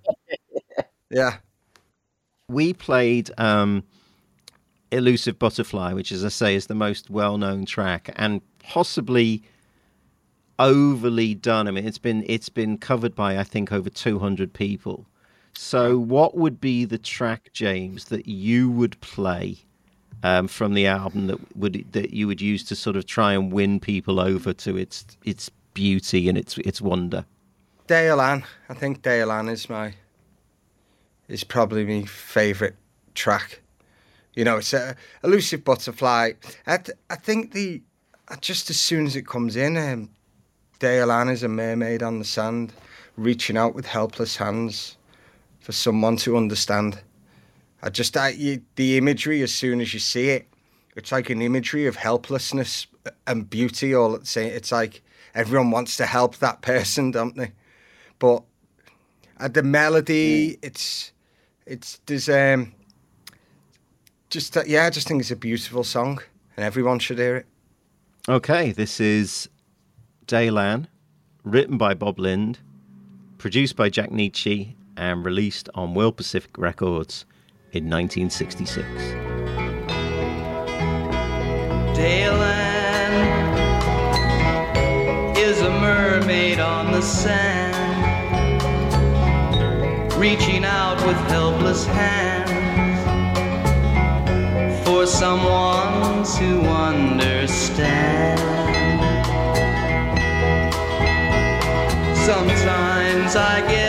[0.76, 0.82] yeah.
[1.10, 1.36] yeah.
[2.48, 3.84] we played um,
[4.90, 9.42] Elusive Butterfly, which, as I say, is the most well known track and possibly
[10.58, 11.68] overly done.
[11.68, 15.06] I mean, it's been it's been covered by I think over two hundred people.
[15.60, 19.58] So, what would be the track, James, that you would play
[20.22, 23.52] um, from the album that would that you would use to sort of try and
[23.52, 27.26] win people over to its its beauty and its its wonder?
[27.88, 28.44] Dale Ann.
[28.68, 29.94] I think Dale Ann is my
[31.26, 32.76] is probably my favourite
[33.16, 33.60] track.
[34.34, 34.94] You know, it's a
[35.24, 36.34] elusive butterfly.
[36.68, 37.82] I, th- I think the
[38.40, 40.10] just as soon as it comes in, um,
[40.78, 42.72] Dale Ann is a mermaid on the sand,
[43.16, 44.94] reaching out with helpless hands
[45.68, 46.98] for someone to understand.
[47.82, 50.48] I just I, you, the imagery as soon as you see it,
[50.96, 52.86] it's like an imagery of helplessness
[53.26, 54.50] and beauty all at the same.
[54.50, 55.02] It's like
[55.34, 57.52] everyone wants to help that person, don't they?
[58.18, 58.44] But
[59.38, 61.12] uh, the melody, it's
[61.66, 62.72] it's there's um
[64.30, 66.20] just uh, yeah, I just think it's a beautiful song,
[66.56, 67.46] and everyone should hear it.
[68.26, 69.50] Okay, this is
[70.26, 70.88] Dale Ann,
[71.44, 72.58] written by Bob Lind,
[73.36, 77.24] produced by Jack Nitzsche, and released on World Pacific Records
[77.72, 78.84] in 1966.
[81.96, 83.66] Dale Ann
[85.36, 87.76] is a mermaid on the sand,
[90.14, 92.48] reaching out with helpless hands
[94.86, 98.40] for someone to understand.
[102.16, 103.87] Sometimes I get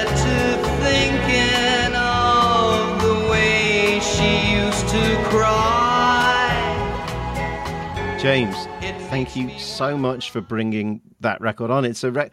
[8.20, 8.66] James,
[9.08, 11.86] thank you so much for bringing that record on.
[11.86, 12.30] It's a re-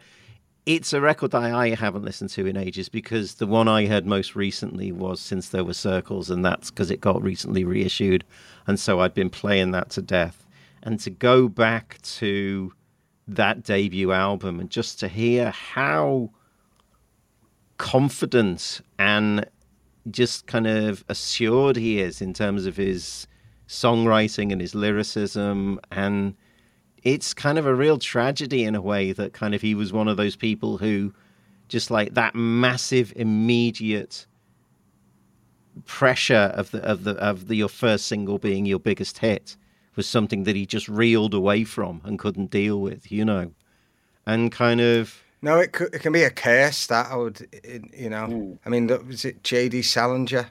[0.65, 4.05] it's a record that I haven't listened to in ages because the one I heard
[4.05, 8.25] most recently was Since There Were Circles, and that's because it got recently reissued,
[8.67, 10.45] and so I'd been playing that to death.
[10.83, 12.73] And to go back to
[13.25, 16.31] that debut album and just to hear how
[17.77, 19.45] confident and
[20.11, 23.25] just kind of assured he is in terms of his
[23.67, 26.35] songwriting and his lyricism and
[27.03, 30.07] it's kind of a real tragedy in a way that kind of he was one
[30.07, 31.13] of those people who
[31.67, 34.25] just like that massive immediate
[35.85, 39.57] pressure of the of the of the your first single being your biggest hit
[39.95, 43.51] was something that he just reeled away from and couldn't deal with you know
[44.25, 47.47] and kind of No, it could, it can be a curse that I would,
[47.93, 48.57] you know.
[48.65, 49.83] I mean, was it J.D.
[49.83, 50.47] Salinger?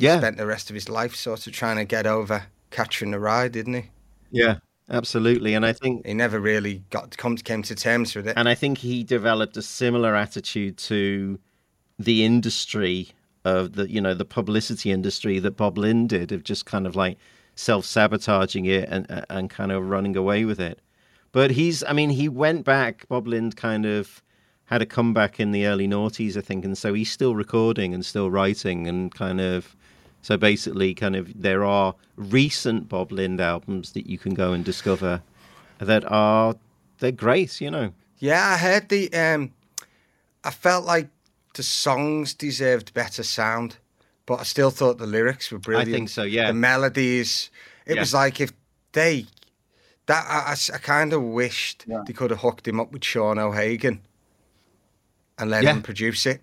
[0.00, 0.18] Yeah.
[0.18, 3.52] spent the rest of his life sort of trying to get over catching the ride,
[3.52, 3.84] didn't he?
[4.30, 4.56] yeah
[4.90, 8.34] absolutely and i think He never really got come came to terms with it.
[8.36, 11.38] And I think he developed a similar attitude to
[11.98, 13.08] the industry
[13.44, 16.94] of the, you know, the publicity industry that Bob Lind did of just kind of
[16.96, 17.18] like
[17.54, 20.80] self sabotaging it and and kind of running away with it.
[21.32, 23.06] But he's, I mean, he went back.
[23.08, 24.22] Bob Lind kind of
[24.66, 28.04] had a comeback in the early noughties, I think, and so he's still recording and
[28.04, 29.76] still writing and kind of.
[30.22, 34.64] So basically, kind of, there are recent Bob Lind albums that you can go and
[34.64, 35.22] discover
[35.78, 36.54] that are
[36.98, 37.92] they're great, you know.
[38.18, 39.12] Yeah, I heard the.
[39.14, 39.52] Um,
[40.44, 41.08] I felt like
[41.54, 43.76] the songs deserved better sound,
[44.26, 45.88] but I still thought the lyrics were brilliant.
[45.88, 46.48] I think so, yeah.
[46.48, 47.50] The melodies.
[47.86, 48.00] It Yeah.
[48.00, 48.52] was like if
[48.92, 49.26] they.
[50.06, 52.02] That I, I, kind of wished Yeah.
[52.06, 54.00] they could have hooked him up with Sean O'Hagan
[55.38, 55.72] and let Yeah.
[55.74, 56.42] him produce it.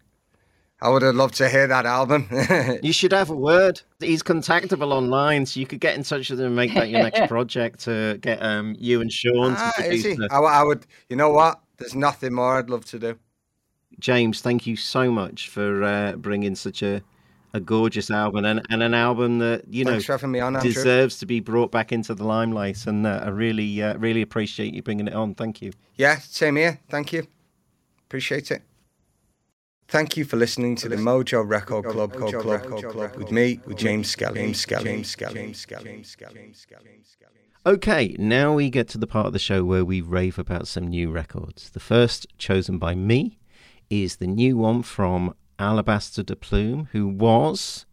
[0.80, 2.30] I would have loved to hear that album.
[2.84, 3.82] You should have a word.
[4.00, 7.02] He's contactable online, so you could get in touch with him and make that your
[7.02, 10.28] next project to get um, you and Sean to ah, produce is he?
[10.30, 10.86] I, I would.
[11.10, 11.60] You know what?
[11.78, 13.18] There's nothing more I'd love to do.
[14.00, 17.02] James, thank you so much for uh, bringing such a,
[17.54, 21.26] a gorgeous album and, and an album that you know for me on, deserves to
[21.26, 22.86] be brought back into the limelight.
[22.86, 25.34] And uh, I really, uh, really appreciate you bringing it on.
[25.34, 25.72] Thank you.
[25.96, 26.80] Yeah, same here.
[26.90, 27.26] Thank you.
[28.06, 28.62] Appreciate it.
[29.90, 33.62] Thank you for listening to the Mojo Record Club, Club, Club, Club, Club with me,
[33.66, 34.42] with James Skelly.
[34.42, 34.84] James Skelly.
[34.84, 35.34] James Skelly.
[35.34, 35.84] James Skelly.
[35.86, 36.34] James Skelly.
[36.34, 36.84] James Skelly.
[36.84, 37.74] James Skelly.
[37.74, 40.88] Okay, now we get to the part of the show where we rave about some
[40.88, 41.70] new records.
[41.70, 43.40] The first chosen by me
[43.90, 47.86] is the new one from Alabaster DePlume, who was,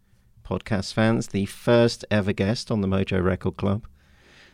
[0.45, 3.87] podcast fans, the first ever guest on the Mojo Record Club.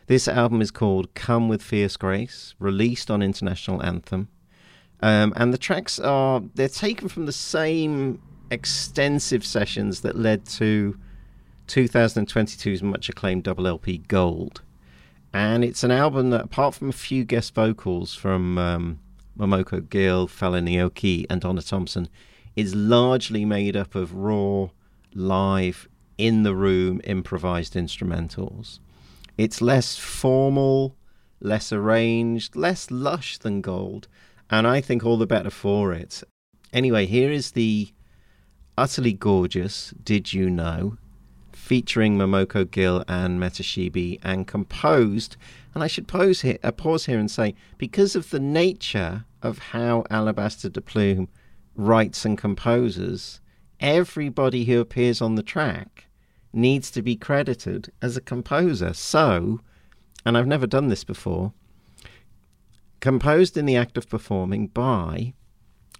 [0.05, 4.27] This album is called Come with Fierce Grace, released on International Anthem.
[5.01, 8.21] Um, and the tracks are, they're taken from the same
[8.51, 10.97] extensive sessions that led to
[11.67, 14.61] 2022's much acclaimed double LP Gold
[15.33, 18.99] and it's an album that, apart from a few guest vocals from um,
[19.37, 22.09] Momoko Gill, Falle Nioke, and Donna Thompson,
[22.55, 24.67] is largely made up of raw,
[25.13, 25.87] live,
[26.17, 28.79] in the room, improvised instrumentals.
[29.37, 30.97] It's less formal,
[31.39, 34.09] less arranged, less lush than Gold,
[34.51, 36.23] and I think all the better for it.
[36.73, 37.91] Anyway, here is the
[38.77, 40.97] utterly gorgeous Did You Know?
[41.71, 45.37] featuring Momoko Gill and MettaShiba and composed.
[45.73, 49.57] And I should pause here, uh, pause here and say, because of the nature of
[49.59, 51.29] how Alabaster DePlume
[51.75, 53.39] writes and composes,
[53.79, 56.07] everybody who appears on the track
[56.51, 58.93] needs to be credited as a composer.
[58.93, 59.61] So,
[60.25, 61.53] and I've never done this before,
[63.01, 65.33] composed in the act of performing by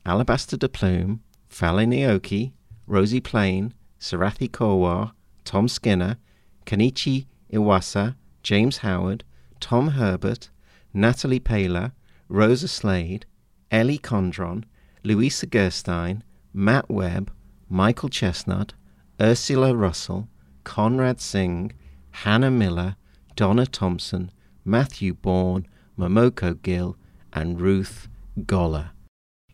[0.05, 2.53] Alabaster de Plume, Falle Nioke,
[2.87, 5.11] Rozi Plain, Sarathy Korwar,
[5.43, 6.17] Tom Skinner,
[6.65, 9.23] Kenichi Iwasa, James Howard,
[9.59, 10.49] Tom Herbert,
[10.93, 11.91] Natalie Pela,
[12.29, 13.25] Rosa Slade,
[13.71, 14.63] Elly Condron,
[15.03, 16.23] Luisa Gerstein,
[16.53, 17.31] Matt Webb,
[17.69, 18.71] Michael Chestnutt,
[19.19, 20.27] Ursula Russell,
[20.63, 21.73] Conrad Singh,
[22.11, 22.95] Hannah Miller,
[23.35, 24.31] Donna Thompson,
[24.63, 25.67] Matthew Bourne,
[25.97, 26.97] Momoko Gill,
[27.33, 28.89] and Ruth Goller.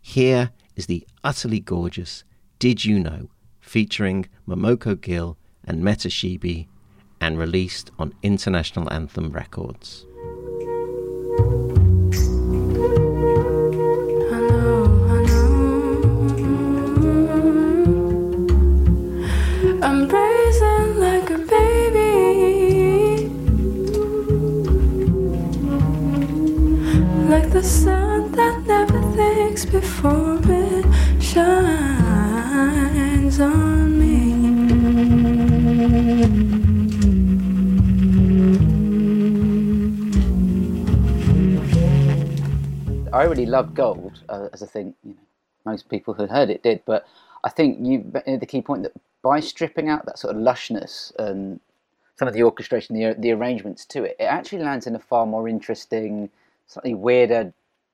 [0.02, 2.24] Here is the utterly gorgeous
[2.58, 3.30] Did You Know,
[3.60, 6.68] featuring Momoko Gill and MettaShiba,
[7.22, 10.07] and released on International Anthem Records.
[27.68, 30.86] Sun that never thinks before it
[31.22, 31.50] shines
[33.42, 34.08] on me.
[43.12, 45.18] I really love Gold, uh, as I think you know,
[45.66, 46.82] most people who heard it did.
[46.86, 47.06] But
[47.44, 51.14] I think you made the key point that by stripping out that sort of lushness
[51.20, 51.60] and
[52.16, 55.26] some of the orchestration, the the arrangements to it, it actually lands in a far
[55.26, 56.30] more interesting,
[56.68, 57.54] slightly weirder.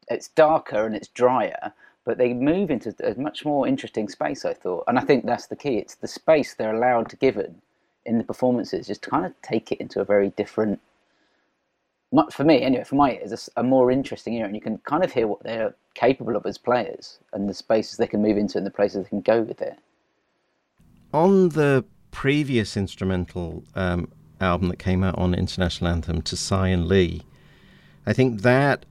[0.09, 1.73] It's darker and it's drier,
[2.05, 4.45] but they move into a much more interesting space.
[4.45, 5.77] I thought, and I think that's the key.
[5.77, 7.53] It's the space they're allowed to give it
[8.05, 10.81] in the performances, just kind of take it into a very different
[12.31, 15.11] for me anyway for my ears a more interesting era and you can kind of
[15.11, 18.67] hear what they're capable of as players and the spaces they can move into and
[18.67, 19.79] the places they can go with it
[21.11, 26.87] On the previous instrumental um, album that came out on International Anthem to Cy and
[26.87, 27.23] Lee,
[28.05, 28.85] I think that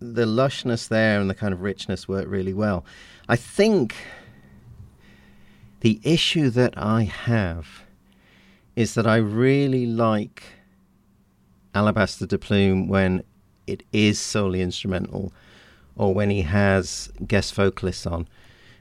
[0.00, 2.84] the lushness there and the kind of richness worked really well.
[3.28, 3.94] I think
[5.80, 7.84] the issue that I have
[8.76, 10.42] is that I really like
[11.74, 13.22] Alabaster DePlume when
[13.66, 15.32] it is solely instrumental
[15.96, 18.28] or when he has guest vocalists on.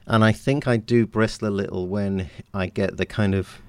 [0.05, 3.61] And I think I do bristle a little when I get the kind of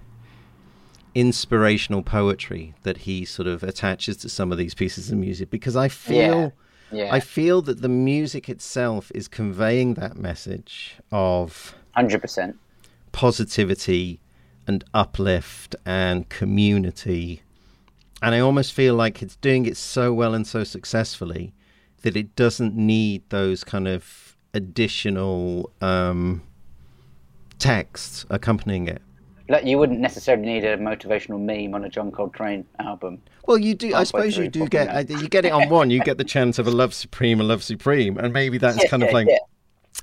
[1.15, 5.77] inspirational poetry that he sort of attaches to some of these pieces of music because
[5.77, 6.53] I feel
[6.91, 12.55] yeah I feel that the music itself is conveying that message of 100%
[13.13, 14.21] positivity
[14.67, 17.43] and uplift and community.
[18.23, 21.55] And I almost feel like it's doing it so well and so successfully
[22.03, 26.43] that it doesn't need those kind of additional um,
[27.59, 29.03] texts accompanying it.
[29.49, 33.75] Like you wouldn't necessarily need a motivational meme on a john coltrane album Well, you
[33.75, 33.95] do.
[33.95, 35.91] I suppose you do get uh, you get it on one.
[35.91, 39.03] You get the chance of a love supreme, a love supreme, and maybe that's kind
[39.03, 39.39] of like, yeah.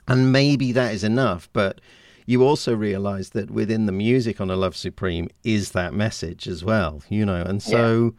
[0.08, 1.48] and maybe that is enough.
[1.54, 1.80] But
[2.26, 6.64] you also realize that within the music on A Love Supreme is that message as
[6.64, 7.42] well, you know.
[7.42, 8.16] And so,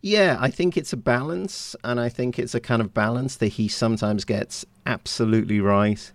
[0.00, 1.76] yeah, I think it's a balance.
[1.84, 6.10] And I think it's a kind of balance that he sometimes gets absolutely right.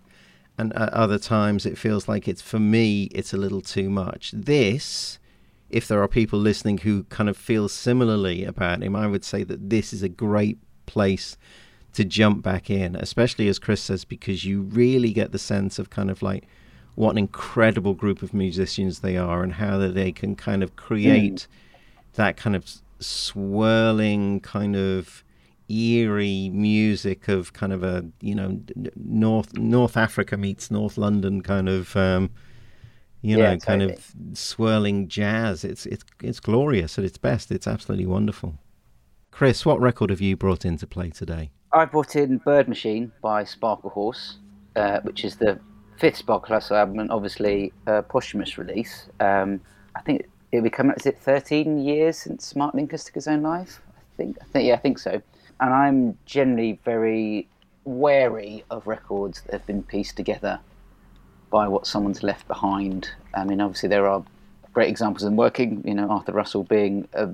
[0.58, 4.32] And at other times it feels like it's, for me, it's a little too much.
[4.32, 5.20] This,
[5.70, 9.44] if there are people listening who kind of feel similarly about him, I would say
[9.44, 11.38] that this is a great place
[11.94, 15.90] to jump back in, especially as Chris says, because you really get the sense of
[15.90, 16.46] kind of like
[16.96, 20.72] what an incredible group of musicians they are and how that they can kind of
[20.74, 20.76] mm.
[20.78, 21.48] create
[22.14, 22.66] that kind of
[23.00, 25.24] swirling kind of
[25.70, 28.60] eerie music of kind of a you know
[28.96, 32.30] north north africa meets north london kind of um
[33.22, 33.94] you Yeah, know kind totally.
[33.94, 38.60] of swirling jazz it's it's it's glorious at its best it's absolutely wonderful
[39.32, 43.44] chris what record have you brought into play today I brought in Bird Machine by
[43.44, 44.36] Sparklehorse,
[44.78, 45.60] uh, which is the
[45.98, 49.10] fifth Sparklehorse album and obviously a posthumous release.
[49.20, 49.60] Um,
[49.94, 50.96] I think it'll be coming.
[50.96, 53.82] Is it 13 years since Mark Linkous took his own life?
[53.90, 54.38] I think.
[54.42, 54.68] I think.
[54.68, 55.22] Yeah, I think so.
[55.60, 57.48] And I'm generally very
[57.86, 60.60] wary of records that have been pieced together
[61.50, 63.10] by what someone's left behind.
[63.34, 64.24] I mean, obviously there are
[64.74, 65.82] great examples in working.
[65.86, 67.30] You know, Arthur Russell being a,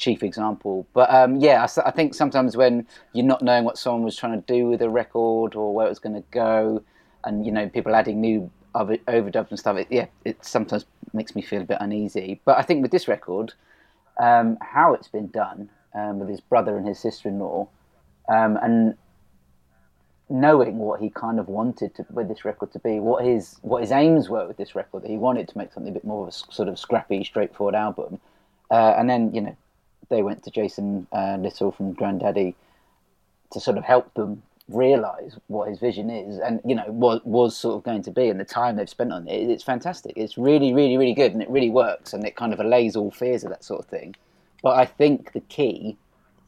[0.00, 0.86] chief example.
[0.94, 4.52] But um, yeah, I think sometimes when you're not knowing what someone was trying to
[4.52, 6.82] do with a record or where it was going to go,
[7.24, 11.36] and you know people adding new over- overdubs and stuff, it, yeah, it sometimes makes
[11.36, 12.40] me feel a bit uneasy.
[12.44, 13.52] But I think with this record,
[14.18, 17.68] um, how it's been done um, with his brother and his sister-in-law,
[18.28, 18.96] um, and
[20.28, 23.82] knowing what he kind of wanted to, with this record to be, what his what
[23.82, 26.22] his aims were with this record, that he wanted to make something a bit more
[26.22, 28.20] of a sort of scrappy, straightforward album,
[28.70, 29.56] uh, and then you know
[30.08, 32.54] they went to Jason uh, Lytle from Grandaddy
[33.52, 37.56] to sort of help them realize what his vision is, and you know what was
[37.56, 40.12] sort of going to be, and the time they've spent on it, it's fantastic.
[40.16, 43.10] It's really, really, really good, and it really works, and it kind of allays all
[43.10, 44.14] fears of that sort of thing.
[44.62, 45.96] But I think the key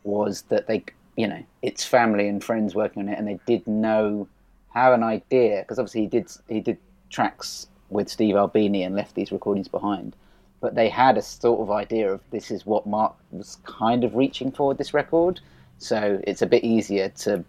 [0.05, 0.85] was that they,
[1.17, 4.29] you know, it's family and friends working on it, and they did know,
[4.75, 6.79] have an idea, because obviously he did he did
[7.11, 10.17] tracks with Steve Albini and left these recordings behind,
[10.61, 14.15] but they had a sort of idea of this is what Mark was kind of
[14.15, 15.41] reaching for with this record,
[15.79, 17.45] so it's a bit easier to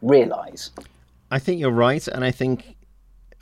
[0.00, 0.70] realize.
[1.30, 2.75] I think you're right, and I think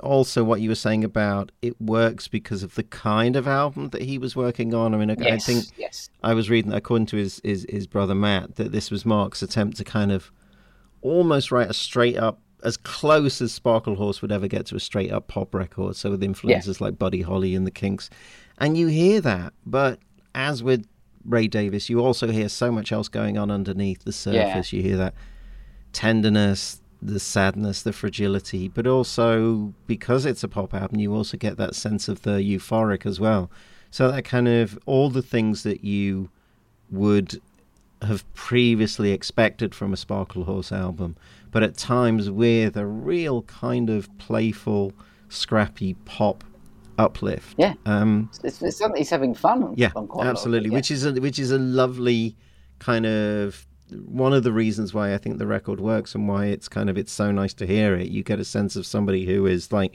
[0.01, 4.03] also what you were saying about it works because of the kind of album that
[4.03, 4.95] he was working on.
[4.95, 6.11] I mean, I, I think yes.
[6.22, 9.76] I was reading, according to his, his his brother Matt, that this was Mark's attempt
[9.78, 10.30] to kind of
[11.03, 15.12] almost write a straight up, as close as Sparklehorse would ever get to a straight
[15.12, 15.97] up pop record.
[15.97, 18.11] So with influences like Buddy Holly and the Kinks,
[18.59, 19.99] and you hear that, but
[20.34, 20.86] as with
[21.24, 24.72] Ray Davies, you also hear so much else going on underneath the surface.
[24.72, 25.14] You hear that
[25.92, 31.59] tenderness, the sadness, the fragility, but also because it's a pop album, you also get
[31.59, 33.51] that sense of the euphoric as well.
[33.91, 36.31] So that kind of all the things that you
[36.91, 37.41] would
[38.03, 41.17] have previously expected from a Sparklehorse album,
[41.51, 44.93] but at times with a real kind of playful,
[45.29, 46.43] scrappy pop
[46.99, 47.55] uplift.
[47.59, 47.75] Yeah.
[47.87, 50.71] Um, It's, it's something he's having fun yeah, on quite a lot it, absolutely.
[50.71, 50.77] yeah.
[50.77, 52.37] Which is a, which is a lovely
[52.79, 56.68] kind of one of the reasons why I think the record works and why it's
[56.68, 58.09] kind of it's so nice to hear it.
[58.09, 59.95] You get a sense of somebody who is like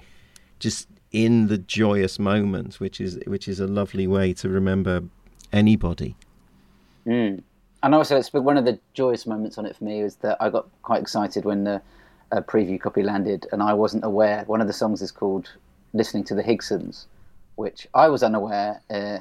[0.60, 5.04] just in the joyous moment, which is which is a lovely way to remember
[5.52, 6.16] anybody.
[7.82, 10.38] And also, it's been one of the joyous moments on it for me was that
[10.42, 11.82] I got quite excited when the
[12.32, 14.44] uh, preview copy landed, and I wasn't aware.
[14.46, 15.52] One of the songs is called
[15.94, 17.08] "Listening to the Higsons,"
[17.56, 19.20] which I was unaware uh,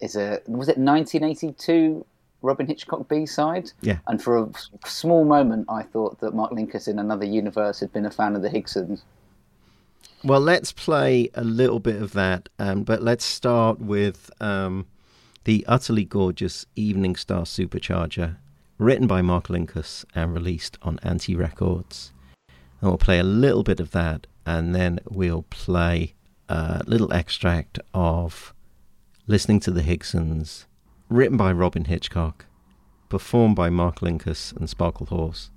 [0.00, 2.04] is a was it 1982
[2.44, 3.72] Robyn Hitchcock B side.
[3.80, 3.98] Yeah.
[4.06, 4.50] And for a
[4.86, 8.42] small moment, I thought that Mark Linkous in another universe had been a fan of
[8.42, 9.02] the Higsons.
[10.22, 14.86] Well, let's play a little bit of that, um, but let's start with um,
[15.44, 18.36] the utterly gorgeous Evening Star Supercharger,
[18.78, 22.12] written by Mark Linkous and released on Anti Records.
[22.80, 26.14] And we'll play a little bit of that, and then we'll play
[26.48, 28.54] a little extract of
[29.26, 30.66] Listening to the Higsons,
[31.08, 32.46] written by Robyn Hitchcock,
[33.08, 35.50] performed by Mark Linkous and Sparklehorse,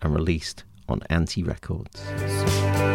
[0.00, 2.91] and released on Anti Records.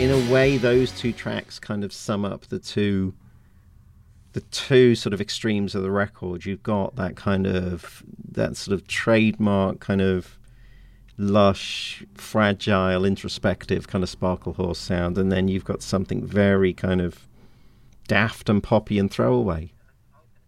[0.00, 3.12] Way those two tracks kind of sum up the two
[4.32, 6.46] the two sort of extremes of the record.
[6.46, 10.38] You've got that kind of that sort of trademark kind of
[11.18, 17.28] lush, fragile, introspective kind of sparklehorse sound, and then you've got something very kind of
[18.08, 19.70] daft and poppy and throwaway.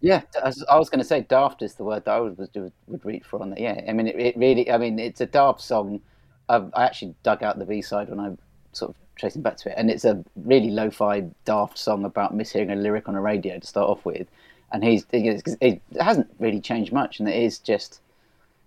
[0.01, 3.05] Yeah, I was going to say, daft is the word that I would would, would
[3.05, 3.61] reach for on that.
[3.61, 6.01] Yeah, I mean, it, it really, I mean, it's a daft song.
[6.49, 8.31] I've, I actually dug out the B side when I
[8.73, 12.73] sort of tracing back to it, and it's a really lo-fi, daft song about mishearing
[12.73, 14.27] a lyric on a radio to start off with,
[14.73, 18.01] and he's it hasn't really changed much, and it is just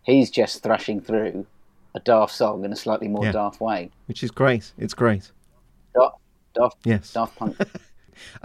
[0.03, 1.45] he's just thrashing through
[1.95, 3.31] a daft song in a slightly more Yeah.
[3.31, 3.89] daft way.
[4.07, 4.71] Which is great.
[4.77, 5.31] It's great.
[5.93, 6.17] Daft,
[6.53, 7.13] daft, Yes.
[7.13, 7.57] daft punk.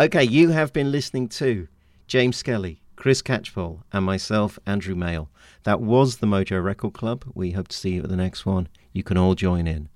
[0.01, 1.69] Okay, you have been listening to
[2.09, 5.31] James Skelly, Chris Catchpole, and myself, Andrew Male.
[5.63, 7.25] That was the Mojo Record Club.
[7.35, 8.67] We hope to see you at the next one.
[8.93, 9.89] You can all join in.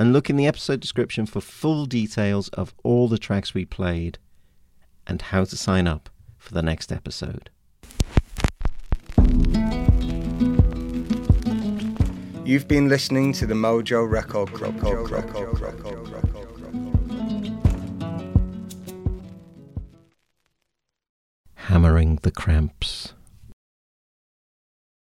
[0.00, 4.16] And look in the episode description for full details of all the tracks we played
[5.06, 7.50] and how to sign up for the next episode.
[12.46, 14.80] You've been listening to the Mojo Record Club.
[21.56, 23.12] Hammering the cramps.